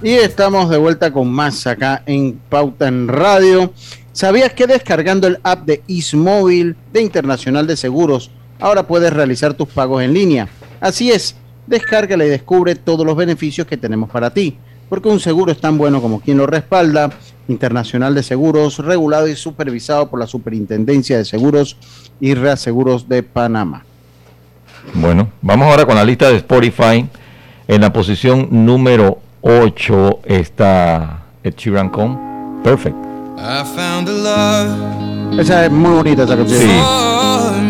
[0.00, 3.72] Y estamos de vuelta con más acá en Pauta en Radio.
[4.12, 8.30] ¿Sabías que descargando el app de Ismóvil de Internacional de Seguros,
[8.60, 10.48] ahora puedes realizar tus pagos en línea?
[10.80, 11.36] Así es,
[11.66, 14.56] descárgala y descubre todos los beneficios que tenemos para ti.
[14.88, 17.10] Porque un seguro es tan bueno como quien lo respalda.
[17.48, 21.76] Internacional de Seguros, regulado y supervisado por la Superintendencia de Seguros
[22.20, 23.84] y Reaseguros de Panamá.
[24.94, 27.08] Bueno, vamos ahora con la lista de Spotify.
[27.66, 32.96] En la posición número 8 está Ed Sheeran con Perfect.
[33.38, 37.69] I found a love Esa es muy bonita esa canción.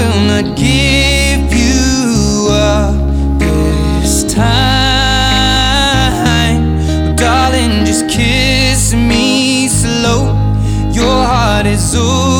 [0.00, 2.94] will not give you up
[3.38, 4.56] this time.
[7.16, 10.20] Darling, just kiss me slow.
[10.90, 12.39] Your heart is all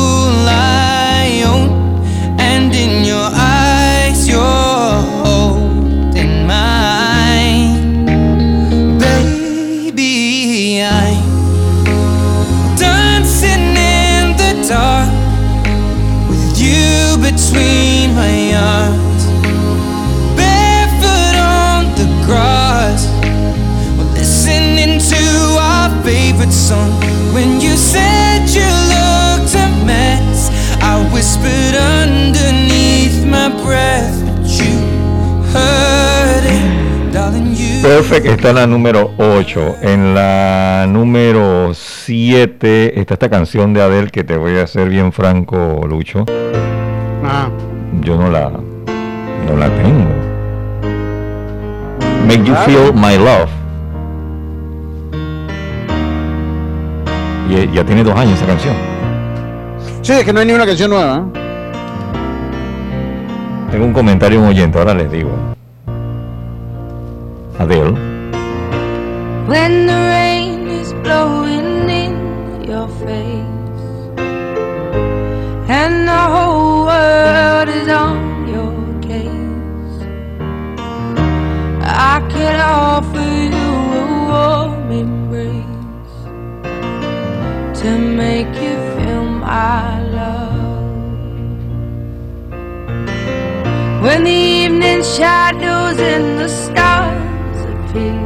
[26.41, 26.91] favorite song.
[27.33, 30.49] When you said you looked a mess,
[30.81, 34.77] I whispered underneath my breath, but you
[35.53, 37.55] heard it, darling.
[37.55, 37.81] You.
[37.81, 39.77] Perfect está en la número 8.
[39.81, 45.11] En la número 7 está esta canción de Adele que te voy a ser bien
[45.11, 46.25] franco, Lucho.
[47.23, 47.49] Ah.
[48.01, 50.09] Yo no la, no la tengo.
[52.25, 52.55] Make You.
[52.65, 53.60] Feel My Love.
[57.51, 58.73] Y ya tiene dos años esa canción.
[60.01, 61.17] Sí, es que no hay ni una canción nueva.
[61.17, 61.39] ¿eh?
[63.71, 65.31] Tengo un comentario un oyente, ahora les digo.
[67.59, 67.91] Adele.
[69.47, 73.43] When the rain is blowing in your face
[75.67, 78.71] and the whole world is on your
[79.01, 80.05] case,
[81.83, 83.59] I can offer you
[83.93, 85.20] a warm embrace
[87.81, 90.51] to make you feel my love.
[94.03, 98.21] When the evening shadows and the stars appear.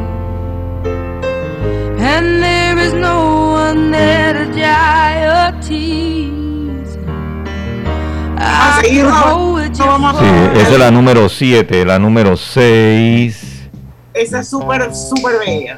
[1.97, 6.97] And there is no one there to dry your tears.
[8.37, 9.85] I can hold you
[10.19, 11.85] Sí, esa es la número 7.
[11.85, 13.69] La número 6.
[14.13, 15.77] Esa es súper, súper bella.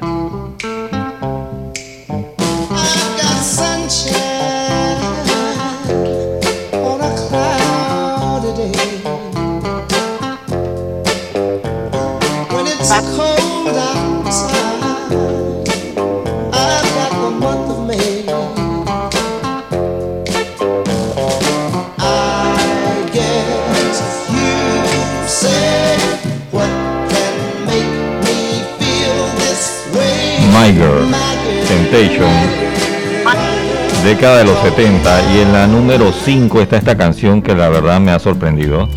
[34.18, 35.32] Década de los 70.
[35.32, 38.88] Y en la número 5 está esta canción que la verdad me ha sorprendido.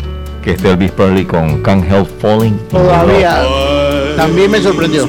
[0.42, 2.58] Que es de Elvis Presley con Can't Help Falling.
[2.68, 3.44] Todavía.
[4.16, 5.08] También me sorprendió.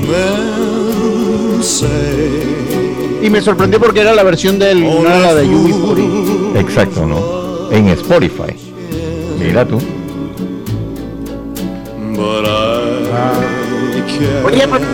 [3.24, 6.60] Y me sorprendió porque era la versión del no era la de UB40.
[6.60, 7.72] Exacto, ¿no?
[7.72, 8.54] En Spotify.
[9.40, 9.80] Mira tú.
[14.46, 14.86] Oye, pero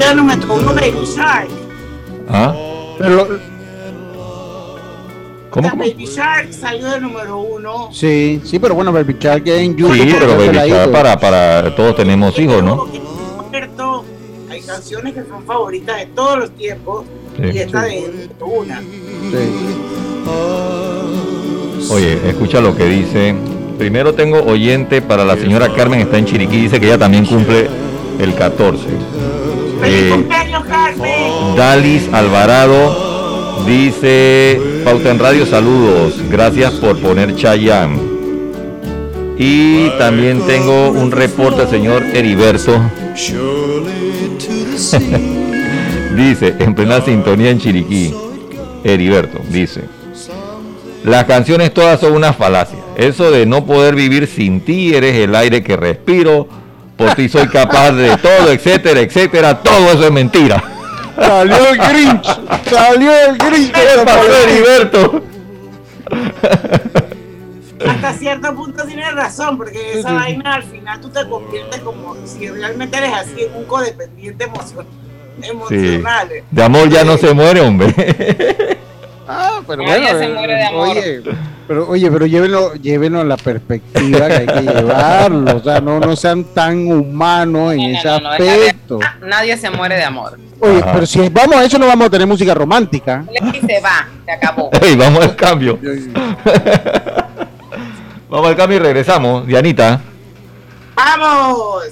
[0.00, 0.72] ya no me tocó uno
[1.04, 1.48] Shark.
[2.30, 2.54] ¿Ah?
[2.98, 3.51] Pero,
[5.52, 5.82] ¿Cómo, cómo?
[5.84, 7.90] Baby Shark salió de número uno.
[7.92, 9.94] sí, sí, pero bueno, Baby Shark que en YouTube.
[9.94, 12.88] Sí, pero Baby Shark para, para todos tenemos hijos, ¿no?
[13.50, 14.04] Cierto,
[14.50, 17.04] hay canciones que son favoritas de todos los tiempos
[17.36, 17.42] Sí.
[17.54, 18.82] y esta de una.
[21.90, 23.34] Oye, escucha lo que dice.
[23.78, 27.68] Primero tengo oyente para la señora Carmen, está en Chiriquí, dice que ella también cumple
[28.20, 28.84] el 14.
[29.80, 31.56] ¡Feliz Eh, cumpleaños, Carmen!
[31.56, 33.01] Dalis Alvarado
[33.66, 37.98] dice, Pauta en Radio, saludos, gracias por poner Chayán.
[39.38, 42.80] Y también tengo un reporte señor Heriberto.
[46.16, 48.14] dice, en plena sintonía en Chiriquí,
[48.84, 49.82] Heriberto, dice,
[51.04, 52.78] las canciones todas son una falacia.
[52.96, 56.46] Eso de no poder vivir sin ti, eres el aire que respiro,
[56.96, 60.71] por ti soy capaz de todo, etcétera, etcétera, todo eso es mentira.
[61.26, 62.26] Salió el Grinch.
[62.68, 63.72] Salió el Grinch.
[63.72, 65.22] ¿Qué pasó, Heriberto?
[67.88, 70.20] Hasta cierto punto tienes razón, porque esa Sí, sí.
[70.20, 74.86] vaina al final tú te conviertes como si realmente eres así en un codependiente emocional.
[75.40, 75.50] Sí.
[75.50, 76.28] emocional.
[76.50, 77.94] De amor ya no se muere, hombre.
[79.26, 80.88] Ah, pero bueno, se eh, muere de amor.
[80.88, 81.22] Oye,
[81.66, 85.56] pero, oye, pero llévenlo, llévenlo a la perspectiva que hay que llevarlo.
[85.56, 88.98] O sea, no, no sean tan humanos en No, ese no, no, venga, aspecto.
[89.26, 90.38] Nadie se muere de amor.
[90.60, 90.92] Oye, Ajá.
[90.92, 93.24] pero si vamos a eso, no vamos a tener música romántica.
[93.52, 94.70] Y se va, se acabó.
[94.82, 95.78] Ey, vamos al cambio.
[98.30, 99.46] vamos al cambio y regresamos.
[99.46, 100.00] Dianita.
[100.94, 101.84] ¡Vamos!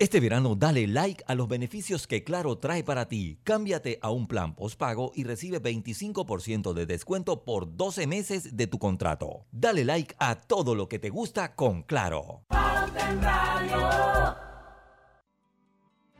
[0.00, 3.40] Este verano dale like a los beneficios que Claro trae para ti.
[3.42, 8.78] Cámbiate a un plan postpago y recibe 25% de descuento por 12 meses de tu
[8.78, 9.46] contrato.
[9.50, 12.44] Dale like a todo lo que te gusta con Claro.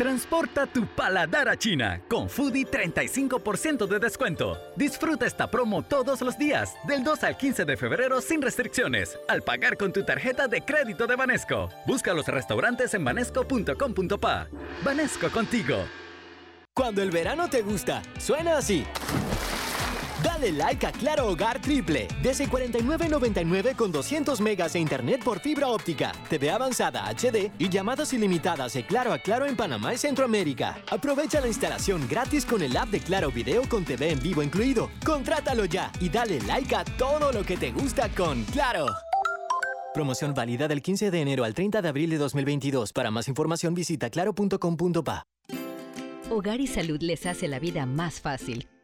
[0.00, 4.56] Transporta tu paladar a China con Foodie 35% de descuento.
[4.74, 9.42] Disfruta esta promo todos los días, del 2 al 15 de febrero sin restricciones, al
[9.42, 11.68] pagar con tu tarjeta de crédito de Banesco.
[11.86, 14.48] Busca los restaurantes en banesco.com.pa.
[14.82, 15.76] Banesco contigo.
[16.74, 18.86] Cuando el verano te gusta, suena así.
[20.22, 25.68] Dale like a Claro Hogar Triple, desde 49.99 con 200 megas de internet por fibra
[25.68, 30.78] óptica, TV avanzada HD y llamadas ilimitadas de Claro a Claro en Panamá y Centroamérica.
[30.90, 34.90] Aprovecha la instalación gratis con el app de Claro Video con TV en vivo incluido.
[35.06, 38.86] Contrátalo ya y dale like a todo lo que te gusta con Claro.
[39.94, 42.92] Promoción válida del 15 de enero al 30 de abril de 2022.
[42.92, 45.26] Para más información visita claro.com.pa.
[46.30, 48.68] Hogar y Salud les hace la vida más fácil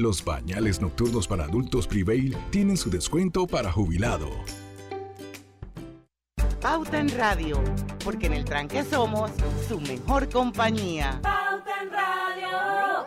[0.00, 4.30] Los pañales nocturnos para adultos Prevail tienen su descuento para jubilado.
[6.58, 7.62] Pauta en Radio,
[8.02, 9.30] porque en el tranque somos
[9.68, 11.20] su mejor compañía.
[11.22, 13.06] Pauta en Radio.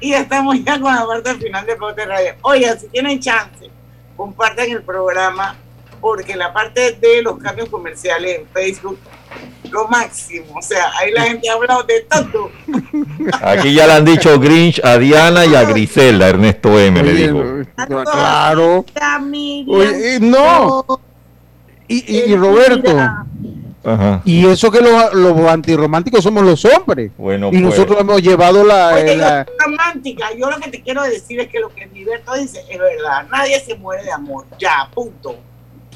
[0.00, 2.34] Y estamos ya con la parte final de Pauta en Radio.
[2.42, 3.70] Oigan, si tienen chance,
[4.16, 5.54] compartan el programa,
[6.00, 8.98] porque la parte de los cambios comerciales en Facebook,
[9.70, 10.46] lo máximo.
[10.58, 12.50] O sea, ahí la gente ha hablado de todo.
[13.42, 17.02] Aquí ya le han dicho Grinch a Diana y a Griselda, Ernesto M.
[17.02, 17.42] le dijo.
[18.04, 18.84] Claro.
[18.94, 20.84] La Miriam, Oye, y no.
[21.88, 22.90] Y, y- y Roberto,
[23.84, 24.20] Ajá.
[24.24, 27.12] y eso que los, los antirrománticos somos los hombres.
[27.16, 27.62] Bueno, y pues.
[27.62, 30.26] nosotros hemos llevado la, Oye, eh, la- yo romántica.
[30.36, 33.26] Yo lo que te quiero decir es que lo que Gilberto dice es verdad.
[33.30, 34.46] Nadie se muere de amor.
[34.58, 35.36] Ya, punto.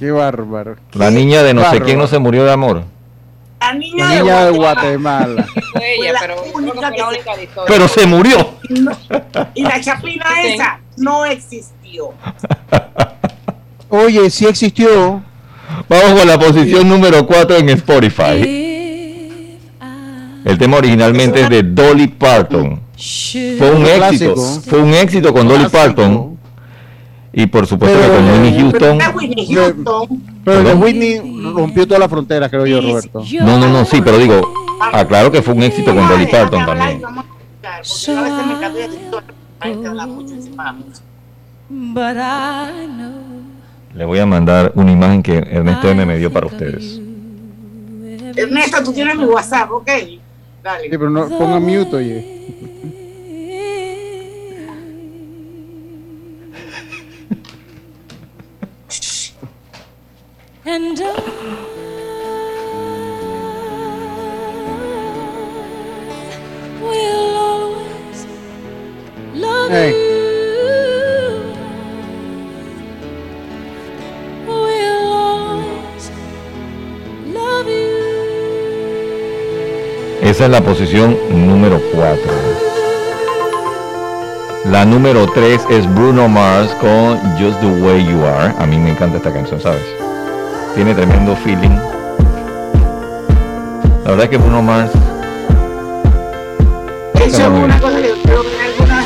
[0.01, 0.77] Qué bárbaro.
[0.95, 2.85] La niña de no sé quién no se murió de amor.
[3.61, 5.35] La niña, La de niña de Guatemala.
[5.35, 5.47] Guatemala.
[5.75, 7.49] Fue ella, la pero única que-.
[7.69, 8.55] Pero se murió.
[9.55, 10.49] Y la chapina Sí.
[10.55, 12.15] esa no existió.
[13.91, 15.23] Oye, sí existió.
[15.87, 19.59] Vamos con la posición número 4 en Spotify.
[20.47, 22.81] El tema originalmente es de Dolly Parton.
[23.59, 24.37] Fue un éxito.
[24.67, 26.40] Fue un éxito con Dolly Parton.
[27.33, 28.99] Y por supuesto que con Whitney Houston.
[28.99, 30.23] Pero Whitney Houston.
[30.45, 30.83] Pero el de Perdón.
[30.83, 33.23] Whitney rompió todas las fronteras, creo yo, Roberto.
[33.41, 34.53] No, no, no, sí, pero digo,
[34.93, 37.03] aclaro que fue un éxito con Dolly Parton también.
[37.63, 37.83] La
[43.95, 47.01] Le voy a mandar una imagen que Ernesto M me dio para ustedes.
[48.37, 49.89] Ernesto, tú tienes mi WhatsApp, ¿ok?
[50.63, 50.85] Dale.
[50.85, 52.80] Sí, pero no ponga mute, oye.
[60.71, 61.05] And I
[66.81, 68.27] will always
[69.35, 70.07] love Hey.
[80.23, 82.21] Esa es la posición número 4.
[84.67, 88.55] La número 3 es Bruno Mars con Just the Way You Are.
[88.57, 90.10] A mí me encanta esta canción, ¿sabes?
[90.75, 91.77] Tiene tremendo feeling.
[94.05, 94.91] La verdad es que Bruno Mars.
[97.15, 99.05] Eso es una cosa que yo creo que alguna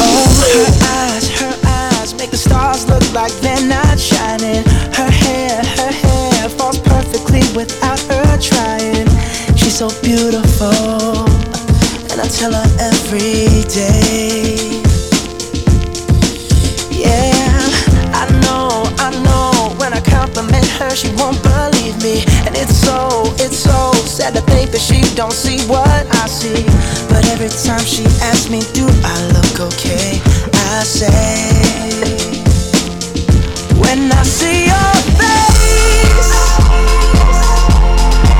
[0.00, 0.66] Oh, her
[1.14, 4.62] eyes, her eyes make the stars look like they're not shining.
[4.94, 9.06] Her hair, her hair falls perfectly without her trying.
[9.56, 11.24] She's so beautiful,
[12.10, 14.55] and I tell her every day.
[25.16, 26.62] Don't see what I see.
[27.08, 30.20] But every time she asks me, do I look okay?
[30.76, 31.08] I say,
[33.80, 36.32] when I see your face,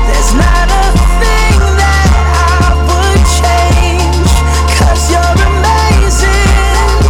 [0.05, 0.85] there's not a
[1.17, 4.29] thing that I would change.
[4.77, 7.01] Cause you're amazing,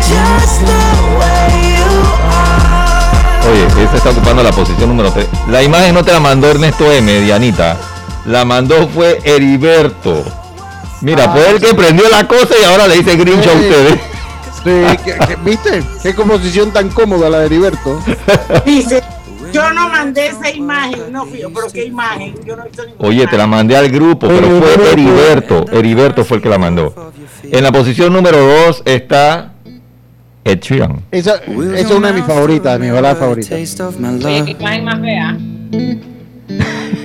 [0.00, 0.80] just the
[1.20, 1.92] way you
[2.24, 3.52] are.
[3.52, 5.26] Oye, esa está ocupando la posición número 3.
[5.50, 7.93] La imagen no te la mandó Ernesto M, Dianita.
[8.26, 10.24] La mandó fue Heriberto.
[11.02, 14.00] Mira, fue el que prendió la cosa y ahora le dice Grinch a ustedes.
[14.64, 14.70] Sí,
[15.44, 15.82] ¿viste?
[16.02, 18.00] Qué composición tan cómoda la de Heriberto.
[18.64, 19.02] Dice,
[19.52, 22.86] yo no mandé esa imagen, no fui yo, pero qué imagen, yo no he visto
[22.86, 25.66] ninguna Oye, te la mandé al grupo, pero fue Heriberto.
[25.70, 27.12] Heriberto fue el que la mandó.
[27.42, 29.52] En la posición número 2 está
[30.44, 31.02] Ed Sheeran.
[31.10, 33.52] Esa, esa es una de mis favoritas, de mis baladas favoritas.
[33.52, 34.98] Oye, qué imagen más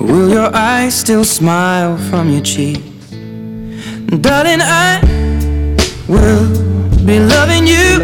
[0.00, 2.82] Will your eyes still smile from your cheek?
[4.22, 4.98] Darling, I
[6.08, 6.48] will
[7.04, 7.98] be loving you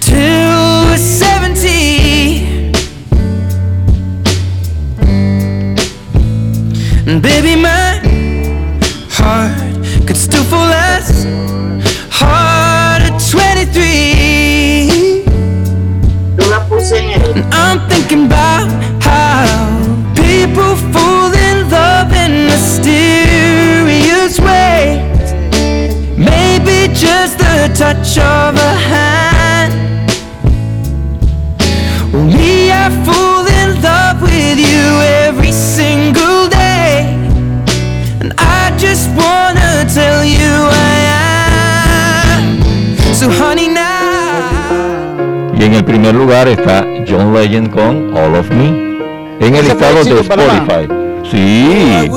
[0.00, 2.72] till we're 70.
[7.06, 8.00] And baby, my
[9.10, 9.60] heart
[10.06, 11.26] could still fall as
[12.10, 15.22] hard at 23.
[16.38, 17.32] Yo la puse en el.
[17.34, 18.97] And I'm thinking about
[27.78, 29.72] touch of a hand.
[32.12, 34.86] Me, I fall in love with you
[35.26, 37.06] every single day.
[38.20, 40.50] And I just wanna tell you
[40.90, 40.94] I
[42.34, 43.14] am.
[43.14, 43.94] So, honey, now.
[45.56, 48.70] Y en el primer lugar está John Legend con All of Me.
[49.38, 50.97] En el ¿Ese fue listado de Spotify.
[51.30, 52.10] Sí.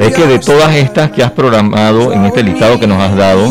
[0.00, 3.50] Es que de todas estas que has programado en este listado que nos has dado,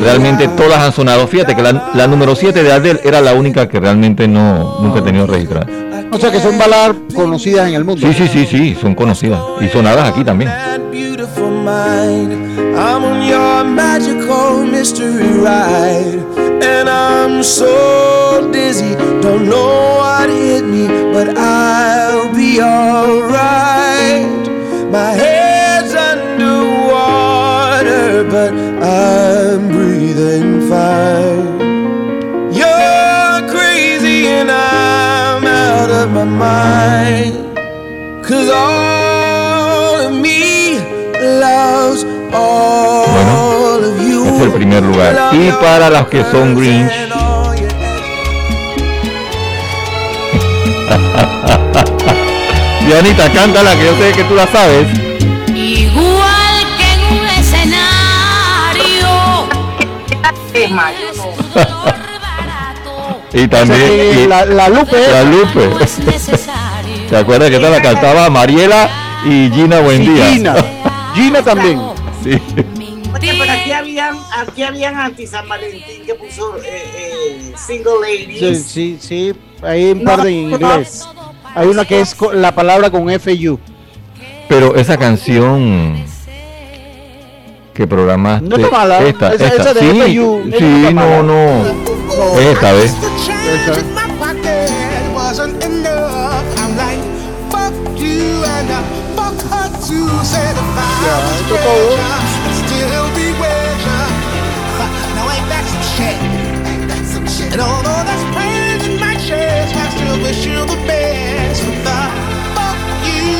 [0.00, 1.26] realmente todas han sonado.
[1.26, 5.00] Fíjate que la, la número 7 de Adele era la única que realmente no nunca
[5.00, 5.66] he tenido registrada.
[6.12, 8.04] O sea que son baladas conocidas en el mundo.
[8.06, 9.40] Sí, sí, sí, sí, son conocidas.
[9.60, 10.50] Y sonadas aquí también.
[12.80, 16.16] I'm on your magical mystery ride.
[16.62, 24.48] And I'm so dizzy, don't know what hit me, but I'll be alright.
[24.90, 27.04] My head's underwater,
[28.30, 31.60] but I'm breathing fine.
[32.50, 37.34] You're crazy and I'm out of my mind.
[38.24, 40.78] Cause all of me
[41.40, 44.24] loves all of you.
[44.36, 45.30] Es el primer lugar.
[45.34, 46.90] Y para los que son Grinch.
[52.86, 54.86] Dianita, cántala, que yo sé que tú la sabes.
[55.54, 59.08] Igual que en un escenario.
[63.32, 64.24] Y también.
[64.24, 64.96] Y- la- la Lupe.
[65.08, 65.70] La Lupe.
[67.10, 68.88] ¿Te acuerdas que esta la cantaba Mariela
[69.24, 70.30] y Gina Buendía?
[70.30, 70.56] Y Gina.
[71.14, 71.80] Gina también.
[72.22, 72.30] Sí.
[73.12, 76.62] Oye, pero aquí habían, aquí habían anti San Valentín que puso eh,
[76.94, 78.64] eh, single ladies.
[78.64, 79.34] Sí, sí, sí.
[79.62, 81.06] Hay un par No, de en inglés.
[81.54, 83.58] Hay una que es la palabra con FU.
[84.48, 86.04] Pero esa canción
[87.74, 88.48] que programaste.
[88.48, 88.98] No está mala.
[89.00, 89.62] Esta, Esa- esta.
[89.62, 91.22] esa de sí, FU, esa sí, no no, mala.
[91.22, 92.40] no.
[92.40, 92.94] Esta vez.
[99.90, 100.69] my
[101.00, 101.60] pocket wasn't enough.
[101.60, 102.50] I'm like, fuck you and fuck her too.
[102.50, 104.00] Said if I was treasure, I'd still be with ya.
[104.78, 104.86] Ha,
[105.16, 107.52] Now ain't that some shit?
[107.52, 111.62] And although that's pain in my chest, I still wish you the best.
[111.64, 111.98] But the
[112.56, 112.78] fuck
[113.08, 113.32] you.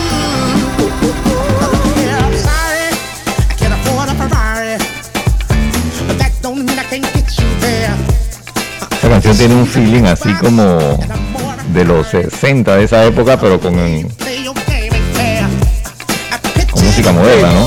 [2.01, 4.77] Yeah, I'm sorry, I can't afford a Ferrari,
[6.07, 7.95] but that don't mean I can't get you there.
[8.91, 10.99] Esa canción tiene un feeling así como
[11.73, 14.50] de los 60 de esa época, pero con, con
[17.01, 17.67] música moderna, ¿no?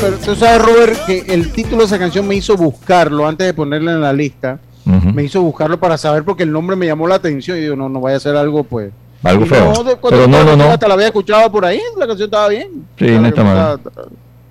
[0.00, 3.54] Pero tú sabes, Robert, que el título de esa canción me hizo buscarlo antes de
[3.54, 4.58] ponerla en la lista.
[4.86, 5.08] Ujú.
[5.12, 7.88] Me hizo buscarlo para saber porque el nombre me llamó la atención y digo, no,
[7.88, 8.92] no vaya a ser algo pues.
[9.22, 9.72] Algo Y feo.
[9.74, 10.64] No, de- Pero no, no, no.
[10.70, 12.86] Hasta la había escuchado por ahí, la canción estaba bien.
[12.98, 13.80] Sí, no está mal.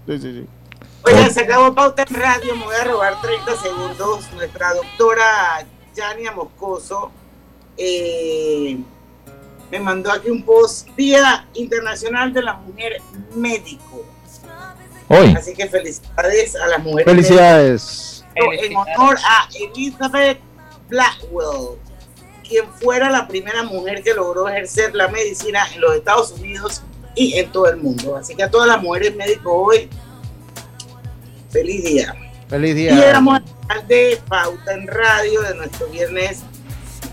[0.05, 0.45] Sí, sí, sí.
[1.05, 4.25] Oigan, se acabó Pauta en Radio, me voy a robar 30 segundos.
[4.35, 7.11] Nuestra doctora Yania Moscoso
[7.77, 8.77] eh,
[9.71, 13.01] me mandó aquí un post Día Internacional de la Mujer
[13.35, 14.05] Médico.
[15.09, 15.33] Hoy.
[15.37, 17.05] Así que felicidades a las mujeres.
[17.05, 18.25] Felicidades.
[18.35, 20.39] En honor a Elizabeth
[20.89, 21.79] Blackwell,
[22.47, 26.83] quien fuera la primera mujer que logró ejercer la medicina en los Estados Unidos
[27.15, 28.15] y en todo el mundo.
[28.15, 29.89] Así que a todas las mujeres médicos hoy,
[31.49, 32.15] feliz día.
[32.47, 33.09] Feliz Y día.
[33.09, 36.41] éramos al final de Pauta en Radio de nuestro viernes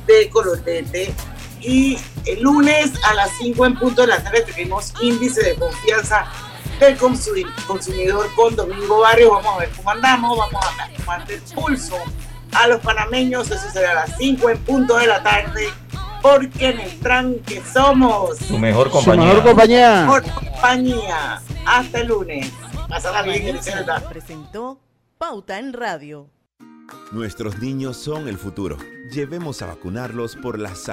[0.06, 1.12] de Colorete.
[1.60, 1.96] Y
[2.26, 6.26] el lunes a las 5 en punto de la tarde tenemos índice de confianza
[6.80, 9.32] del consumi- consumidor con Domingo Barrio.
[9.32, 11.96] Vamos a ver cómo andamos, vamos a tomar el pulso
[12.52, 13.50] a los panameños.
[13.50, 15.68] Eso será a las 5 en punto de la tarde.
[16.22, 19.26] Porque en el tranque somos Su mejor Su compañía.
[19.26, 20.00] mejor compañía.
[20.02, 21.42] mejor compañía.
[21.66, 22.50] Hasta el lunes.
[22.88, 23.58] Pásala bien,
[24.08, 24.78] presentó
[25.18, 26.28] Pauta en Radio.
[27.12, 28.78] Nuestros niños son el futuro.
[29.12, 30.84] Llevemos a vacunarlos por la salud.